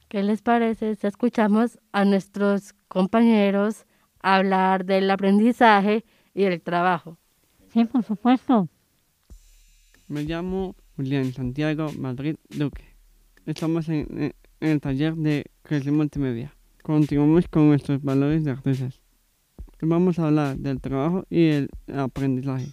¿Qué 0.08 0.22
les 0.22 0.42
parece 0.42 0.94
si 0.94 1.06
escuchamos 1.06 1.78
a 1.90 2.04
nuestros 2.04 2.74
compañeros 2.86 3.86
hablar 4.20 4.84
del 4.84 5.10
aprendizaje 5.10 6.04
y 6.34 6.44
el 6.44 6.60
trabajo? 6.60 7.16
Sí, 7.72 7.84
por 7.84 8.02
supuesto. 8.04 8.68
Me 10.08 10.22
llamo 10.24 10.74
Julián 10.96 11.32
Santiago 11.32 11.90
Madrid 11.98 12.36
Duque. 12.50 12.84
Estamos 13.46 13.88
en, 13.88 14.06
en- 14.10 14.34
en 14.60 14.68
el 14.70 14.80
taller 14.80 15.14
de 15.14 15.44
creación 15.62 15.96
multimedia. 15.96 16.54
Continuamos 16.82 17.48
con 17.48 17.68
nuestros 17.68 18.02
valores 18.02 18.44
de 18.44 18.50
artesas. 18.52 19.00
Hoy 19.82 19.88
Vamos 19.88 20.18
a 20.18 20.26
hablar 20.26 20.56
del 20.56 20.80
trabajo 20.80 21.24
y 21.30 21.48
el 21.50 21.70
aprendizaje. 21.94 22.66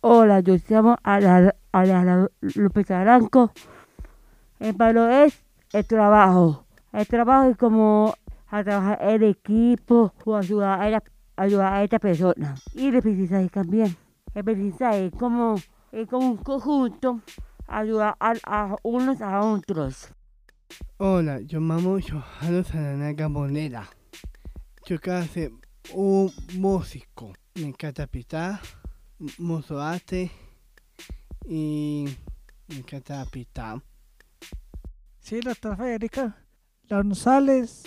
Hola, 0.00 0.40
yo 0.40 0.54
me 0.54 0.62
llamo 0.68 0.96
Ana, 1.02 1.54
Ana 1.72 2.28
López 2.40 2.90
Aranco. 2.90 3.52
El 4.58 4.72
valor 4.72 5.10
es 5.10 5.38
el 5.72 5.84
trabajo. 5.86 6.64
El 6.92 7.06
trabajo 7.06 7.50
es 7.50 7.56
como 7.56 8.14
a 8.48 8.64
trabajar 8.64 8.98
en 9.02 9.22
equipo 9.24 10.12
o 10.24 10.36
ayudar 10.36 10.80
a, 10.80 10.90
la- 10.90 11.02
ayudar 11.40 11.72
a 11.72 11.82
esta 11.82 11.98
persona. 11.98 12.54
Y 12.74 12.88
el 12.88 12.96
aprendizaje 12.96 13.48
también. 13.48 13.96
El 14.34 14.40
aprendizaje 14.42 15.06
es 15.06 15.12
como, 15.12 15.56
es 15.90 16.06
como 16.06 16.32
un 16.32 16.36
conjunto, 16.36 17.22
ayudar 17.66 18.14
a, 18.20 18.34
a 18.44 18.76
unos 18.82 19.22
a 19.22 19.40
otros. 19.40 20.12
Hola, 20.98 21.40
yo 21.40 21.60
me 21.60 21.76
llamo 21.76 21.98
Johanna 21.98 22.62
Sananaga 22.62 23.28
Moneda. 23.28 23.88
Yo 24.86 25.00
quiero 25.00 25.24
ser 25.24 25.52
un 25.94 26.30
músico. 26.56 27.32
Me 27.54 27.62
encanta 27.62 28.06
pintar, 28.06 28.60
mucho 29.38 29.80
arte 29.80 30.30
y 31.48 32.04
me 32.68 32.76
encanta 32.76 33.24
pintar. 33.24 33.80
Sí, 35.20 35.40
doctor 35.40 35.76
Federico 35.78 36.34
González. 36.88 37.84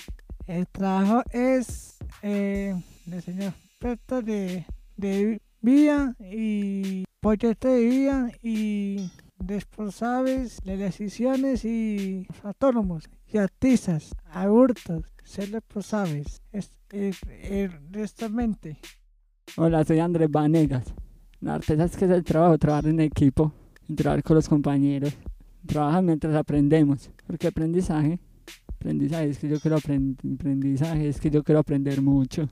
El 0.47 0.67
trabajo 0.67 1.23
es 1.31 1.97
eh, 2.21 2.75
diseño 3.05 3.47
experto 3.47 4.21
de, 4.21 4.65
de 4.97 5.41
vía 5.61 6.15
y 6.19 7.05
proyecto 7.19 7.67
de 7.67 7.85
vía 7.85 8.31
y 8.41 9.09
responsables 9.39 10.59
de 10.63 10.77
decisiones 10.77 11.65
y 11.65 12.27
autónomos 12.43 13.09
y 13.27 13.37
artistas, 13.37 14.15
adultos, 14.31 15.03
ser 15.23 15.51
responsables, 15.51 16.41
es, 16.51 16.71
es, 16.91 17.19
es. 17.41 17.71
Hola, 19.57 19.83
soy 19.83 19.99
Andrés 19.99 20.29
Vanegas. 20.31 20.93
La 21.41 21.55
artesa 21.55 21.85
es 21.85 21.97
que 21.97 22.05
es 22.05 22.11
el 22.11 22.23
trabajo, 22.23 22.57
trabajar 22.57 22.89
en 22.89 22.99
equipo, 23.01 23.53
trabajar 23.95 24.23
con 24.23 24.35
los 24.35 24.47
compañeros, 24.47 25.13
trabajar 25.65 26.03
mientras 26.03 26.35
aprendemos. 26.35 27.09
Porque 27.27 27.47
aprendizaje, 27.47 28.19
aprendizaje 28.67 29.29
es 29.29 29.39
que 29.39 29.49
yo 29.49 29.59
quiero 29.59 29.77
aprender, 29.77 30.15
aprendizaje 30.33 31.09
es 31.09 31.19
que 31.19 31.29
yo 31.29 31.43
quiero 31.43 31.59
aprender 31.59 32.01
mucho. 32.01 32.49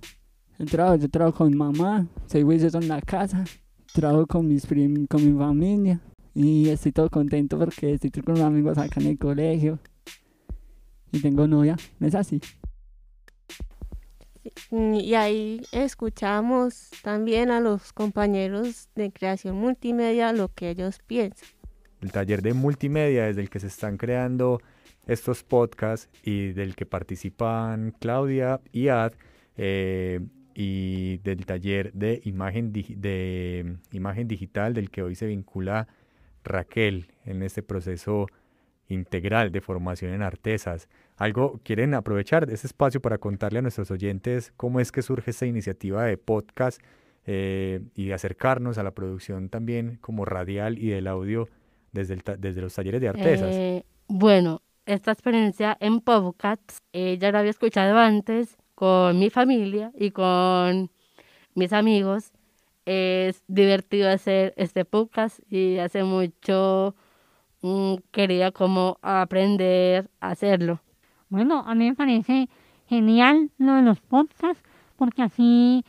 El 0.62 0.70
trabajo, 0.70 0.96
yo 0.98 1.10
trabajo 1.10 1.38
con 1.40 1.58
mamá, 1.58 2.06
soy 2.28 2.44
juicioso 2.44 2.78
en 2.78 2.88
la 2.88 3.02
casa, 3.02 3.46
trabajo 3.94 4.28
con 4.28 4.48
mis 4.48 4.68
prim, 4.68 5.08
con 5.08 5.26
mi 5.26 5.36
familia 5.36 6.00
y 6.36 6.70
estoy 6.70 6.92
todo 6.92 7.10
contento 7.10 7.58
porque 7.58 7.94
estoy 7.94 8.12
con 8.12 8.36
unos 8.36 8.46
amigos 8.46 8.78
acá 8.78 9.02
en 9.02 9.08
el 9.08 9.18
colegio 9.18 9.80
y 11.12 11.20
tengo 11.20 11.48
novia, 11.48 11.78
es 12.00 12.14
así. 12.14 12.40
Y 14.70 15.16
ahí 15.16 15.64
escuchamos 15.72 16.92
también 17.02 17.50
a 17.50 17.60
los 17.60 17.92
compañeros 17.92 18.88
de 18.94 19.12
creación 19.12 19.56
multimedia 19.56 20.32
lo 20.32 20.54
que 20.54 20.70
ellos 20.70 21.00
piensan. 21.08 21.50
El 22.02 22.12
taller 22.12 22.44
de 22.44 22.54
multimedia 22.54 23.26
desde 23.26 23.42
el 23.42 23.50
que 23.50 23.60
se 23.60 23.66
están 23.66 23.98
creando 23.98 24.62
estos 25.08 25.42
podcasts 25.42 26.08
y 26.24 26.52
del 26.52 26.76
que 26.76 26.86
participan 26.86 27.96
Claudia 28.00 28.62
y 28.72 28.90
Ad 28.90 29.14
eh, 29.58 30.20
y 30.54 31.18
del 31.20 31.46
taller 31.46 31.94
de 31.94 32.22
imagen, 32.26 32.72
de 32.74 33.78
imagen 33.92 34.28
digital 34.28 34.74
del 34.74 34.90
que 34.90 35.04
hoy 35.04 35.16
se 35.16 35.28
vincula 35.28 35.88
Raquel 36.44 37.08
en 37.26 37.44
este 37.44 37.64
proceso 37.64 38.28
integral 38.88 39.52
de 39.52 39.62
formación 39.62 40.14
en 40.14 40.22
artesas. 40.22 40.90
¿Algo 41.18 41.60
quieren 41.64 41.94
aprovechar 41.94 42.50
este 42.50 42.68
espacio 42.68 43.02
para 43.02 43.18
contarle 43.18 43.60
a 43.60 43.62
nuestros 43.62 43.92
oyentes 43.92 44.54
cómo 44.58 44.80
es 44.80 44.92
que 44.92 45.02
surge 45.02 45.32
esta 45.32 45.46
iniciativa 45.46 46.04
de 46.04 46.18
podcast 46.18 46.82
eh, 47.26 47.82
y 47.96 48.12
acercarnos 48.12 48.78
a 48.78 48.84
la 48.84 48.92
producción 48.92 49.50
también 49.50 49.98
como 50.02 50.26
radial 50.26 50.80
y 50.80 50.90
del 50.90 51.08
audio 51.08 51.48
desde, 51.92 52.18
desde 52.38 52.62
los 52.62 52.74
talleres 52.74 53.02
de 53.02 53.10
artesas? 53.10 53.56
Eh, 53.56 53.86
bueno, 54.08 54.62
esta 54.86 55.12
experiencia 55.12 55.78
en 55.80 56.02
podcasts 56.02 56.80
eh, 56.94 57.18
ya 57.20 57.32
la 57.32 57.40
había 57.40 57.52
escuchado 57.52 57.98
antes 57.98 58.58
con 58.82 59.20
mi 59.20 59.30
familia 59.30 59.92
y 59.96 60.10
con 60.10 60.90
mis 61.54 61.72
amigos. 61.72 62.32
Es 62.88 63.44
divertido 63.48 64.10
hacer 64.10 64.56
este 64.58 64.86
podcast 64.86 65.40
y 65.52 65.78
hace 65.78 66.04
mucho 66.04 66.96
mm, 67.62 67.98
quería 68.10 68.52
como 68.52 68.98
aprender 69.04 70.10
a 70.20 70.32
hacerlo. 70.32 70.82
Bueno, 71.30 71.64
a 71.68 71.76
mí 71.76 71.90
me 71.90 71.96
parece 71.96 72.50
genial 72.88 73.52
lo 73.60 73.76
de 73.76 73.84
los 73.84 74.00
podcasts 74.00 74.64
porque 74.96 75.22
así 75.22 75.86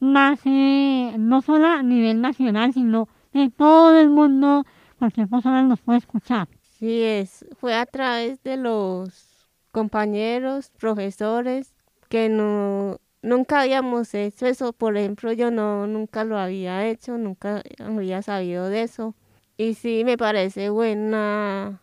más, 0.00 0.40
eh, 0.44 1.14
no 1.20 1.42
solo 1.42 1.68
a 1.68 1.84
nivel 1.84 2.20
nacional, 2.20 2.72
sino 2.72 3.08
de 3.32 3.50
todo 3.50 4.00
el 4.00 4.10
mundo, 4.10 4.64
cualquier 4.98 5.28
persona 5.28 5.62
nos 5.62 5.80
puede 5.80 5.98
escuchar. 5.98 6.48
Sí, 6.60 7.02
es, 7.02 7.46
fue 7.60 7.76
a 7.76 7.86
través 7.86 8.42
de 8.42 8.56
los 8.56 9.48
compañeros, 9.70 10.72
profesores, 10.80 11.72
que 12.12 12.28
no, 12.28 12.98
nunca 13.22 13.62
habíamos 13.62 14.12
hecho 14.12 14.44
eso. 14.44 14.74
Por 14.74 14.98
ejemplo, 14.98 15.32
yo 15.32 15.50
no, 15.50 15.86
nunca 15.86 16.24
lo 16.24 16.36
había 16.38 16.86
hecho, 16.86 17.16
nunca 17.16 17.62
había 17.78 18.20
sabido 18.20 18.68
de 18.68 18.82
eso. 18.82 19.14
Y 19.56 19.72
sí, 19.72 20.02
me 20.04 20.18
parece 20.18 20.68
buena, 20.68 21.80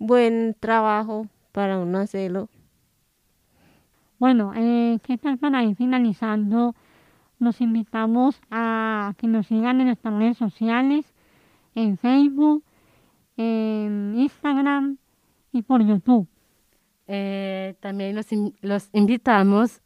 buen 0.00 0.56
trabajo 0.58 1.28
para 1.52 1.78
uno 1.78 1.98
hacerlo. 1.98 2.48
Bueno, 4.18 4.52
eh, 4.56 4.98
¿qué 5.04 5.18
tal 5.18 5.38
para 5.38 5.62
ir 5.62 5.76
finalizando? 5.76 6.74
Los 7.38 7.60
invitamos 7.60 8.40
a 8.50 9.14
que 9.18 9.28
nos 9.28 9.46
sigan 9.46 9.80
en 9.80 9.86
nuestras 9.86 10.14
redes 10.14 10.36
sociales, 10.36 11.14
en 11.76 11.96
Facebook, 11.96 12.64
en 13.36 14.14
Instagram 14.16 14.98
y 15.52 15.62
por 15.62 15.80
YouTube. 15.86 16.26
Eh, 17.08 17.74
también 17.80 18.14
los, 18.14 18.30
in- 18.32 18.54
los 18.60 18.90
invitamos 18.92 19.80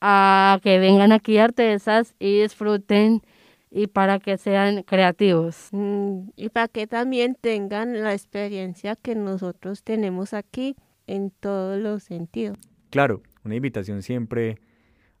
a 0.00 0.60
que 0.62 0.78
vengan 0.78 1.10
aquí 1.10 1.38
a 1.38 1.44
Artesas 1.44 2.14
y 2.18 2.42
disfruten 2.42 3.22
y 3.70 3.86
para 3.88 4.18
que 4.18 4.36
sean 4.36 4.82
creativos. 4.82 5.68
Mm, 5.72 6.28
y 6.36 6.50
para 6.50 6.68
que 6.68 6.86
también 6.86 7.34
tengan 7.34 8.02
la 8.02 8.12
experiencia 8.12 8.94
que 8.94 9.14
nosotros 9.14 9.82
tenemos 9.82 10.34
aquí 10.34 10.76
en 11.06 11.30
todos 11.30 11.80
los 11.80 12.04
sentidos. 12.04 12.58
Claro, 12.90 13.22
una 13.44 13.56
invitación 13.56 14.02
siempre 14.02 14.58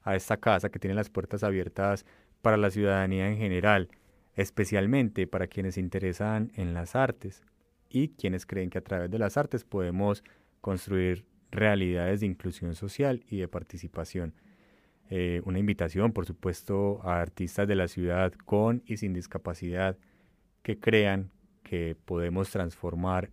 a 0.02 0.14
esta 0.14 0.36
casa 0.36 0.68
que 0.68 0.78
tiene 0.78 0.94
las 0.94 1.10
puertas 1.10 1.42
abiertas 1.42 2.04
para 2.42 2.56
la 2.56 2.70
ciudadanía 2.70 3.28
en 3.28 3.38
general, 3.38 3.88
especialmente 4.34 5.26
para 5.26 5.46
quienes 5.46 5.74
se 5.74 5.80
interesan 5.80 6.52
en 6.54 6.74
las 6.74 6.94
artes 6.94 7.42
y 7.88 8.08
quienes 8.08 8.46
creen 8.46 8.70
que 8.70 8.78
a 8.78 8.82
través 8.84 9.10
de 9.10 9.18
las 9.18 9.36
artes 9.36 9.64
podemos 9.64 10.22
construir 10.60 11.24
realidades 11.50 12.20
de 12.20 12.26
inclusión 12.26 12.74
social 12.74 13.24
y 13.28 13.38
de 13.38 13.48
participación. 13.48 14.34
Eh, 15.08 15.40
una 15.44 15.58
invitación, 15.58 16.12
por 16.12 16.26
supuesto, 16.26 17.00
a 17.04 17.20
artistas 17.20 17.68
de 17.68 17.76
la 17.76 17.88
ciudad 17.88 18.32
con 18.32 18.82
y 18.86 18.96
sin 18.96 19.12
discapacidad 19.12 19.96
que 20.62 20.78
crean 20.78 21.30
que 21.62 21.96
podemos 22.04 22.50
transformar 22.50 23.30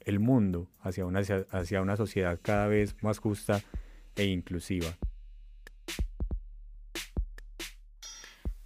el 0.00 0.20
mundo 0.20 0.68
hacia 0.80 1.06
una, 1.06 1.20
hacia 1.50 1.80
una 1.80 1.96
sociedad 1.96 2.38
cada 2.42 2.66
vez 2.66 2.94
más 3.02 3.18
justa 3.18 3.62
e 4.16 4.24
inclusiva. 4.24 4.88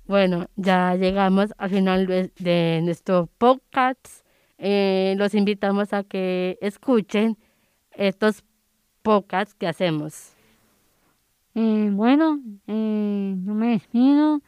Bueno, 0.08 0.48
ya 0.56 0.94
llegamos 0.96 1.52
al 1.58 1.70
final 1.70 2.06
de, 2.06 2.80
nuestro 2.82 3.28
podcast. 3.38 4.24
Eh, 4.56 5.14
los 5.18 5.34
invitamos 5.34 5.92
a 5.92 6.02
que 6.02 6.58
escuchen 6.62 7.36
estos 7.92 8.42
podcasts 9.08 9.54
que 9.54 9.66
hacemos. 9.66 10.34
Eh, 11.54 11.88
bueno, 11.90 12.42
eh, 12.66 13.34
yo 13.42 13.54
me 13.54 13.68
despido 13.70 14.42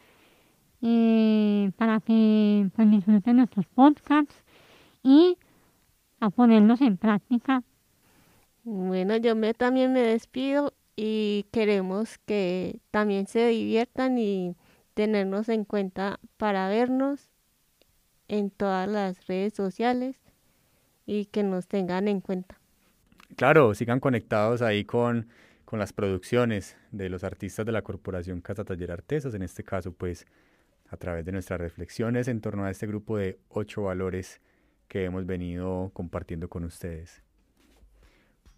eh, 0.82 1.70
para 1.78 2.00
que 2.00 2.68
pues, 2.76 2.90
disfruten 2.90 3.38
nuestros 3.38 3.64
podcasts 3.68 4.34
y 5.02 5.38
a 6.20 6.28
ponerlos 6.28 6.82
en 6.82 6.98
práctica. 6.98 7.62
Bueno, 8.62 9.16
yo 9.16 9.34
me, 9.34 9.54
también 9.54 9.94
me 9.94 10.02
despido 10.02 10.74
y 10.94 11.46
queremos 11.52 12.18
que 12.18 12.80
también 12.90 13.28
se 13.28 13.46
diviertan 13.46 14.18
y 14.18 14.56
tenernos 14.92 15.48
en 15.48 15.64
cuenta 15.64 16.20
para 16.36 16.68
vernos 16.68 17.30
en 18.28 18.50
todas 18.50 18.86
las 18.86 19.26
redes 19.26 19.54
sociales 19.54 20.16
y 21.06 21.24
que 21.24 21.44
nos 21.44 21.66
tengan 21.66 22.08
en 22.08 22.20
cuenta. 22.20 22.59
Claro, 23.36 23.74
sigan 23.74 24.00
conectados 24.00 24.62
ahí 24.62 24.84
con, 24.84 25.28
con 25.64 25.78
las 25.78 25.92
producciones 25.92 26.76
de 26.90 27.08
los 27.08 27.24
artistas 27.24 27.64
de 27.64 27.72
la 27.72 27.82
Corporación 27.82 28.40
Casa 28.40 28.64
Taller 28.64 28.92
Artesas, 28.92 29.34
en 29.34 29.42
este 29.42 29.64
caso 29.64 29.92
pues 29.92 30.26
a 30.90 30.96
través 30.96 31.24
de 31.24 31.32
nuestras 31.32 31.60
reflexiones 31.60 32.28
en 32.28 32.40
torno 32.40 32.64
a 32.64 32.70
este 32.70 32.86
grupo 32.86 33.16
de 33.16 33.38
ocho 33.48 33.82
valores 33.82 34.40
que 34.88 35.04
hemos 35.04 35.24
venido 35.24 35.90
compartiendo 35.94 36.48
con 36.48 36.64
ustedes. 36.64 37.22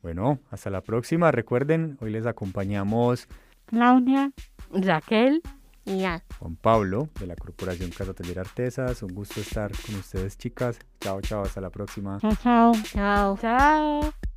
Bueno, 0.03 0.41
hasta 0.51 0.71
la 0.71 0.81
próxima. 0.81 1.31
Recuerden, 1.31 1.99
hoy 2.01 2.11
les 2.11 2.27
acompañamos 2.27 3.29
Claudia, 3.67 4.33
Raquel, 4.71 5.43
Y. 5.85 6.05
Juan 6.39 6.57
Pablo 6.57 7.09
de 7.21 7.27
la 7.27 7.37
Corporación 7.37 7.91
Casa 7.91 8.15
Taller 8.15 8.41
Artesas. 8.41 9.03
Un 9.03 9.15
gusto 9.15 9.41
estar 9.41 9.71
con 9.87 9.95
ustedes, 9.97 10.37
chicas. 10.39 10.79
Chao, 11.01 11.21
chao, 11.21 11.43
hasta 11.43 11.61
la 11.61 11.71
próxima. 11.71 12.19
chao, 12.21 12.35
chao. 12.43 12.73
Chao. 12.93 13.39
chao. 13.39 14.32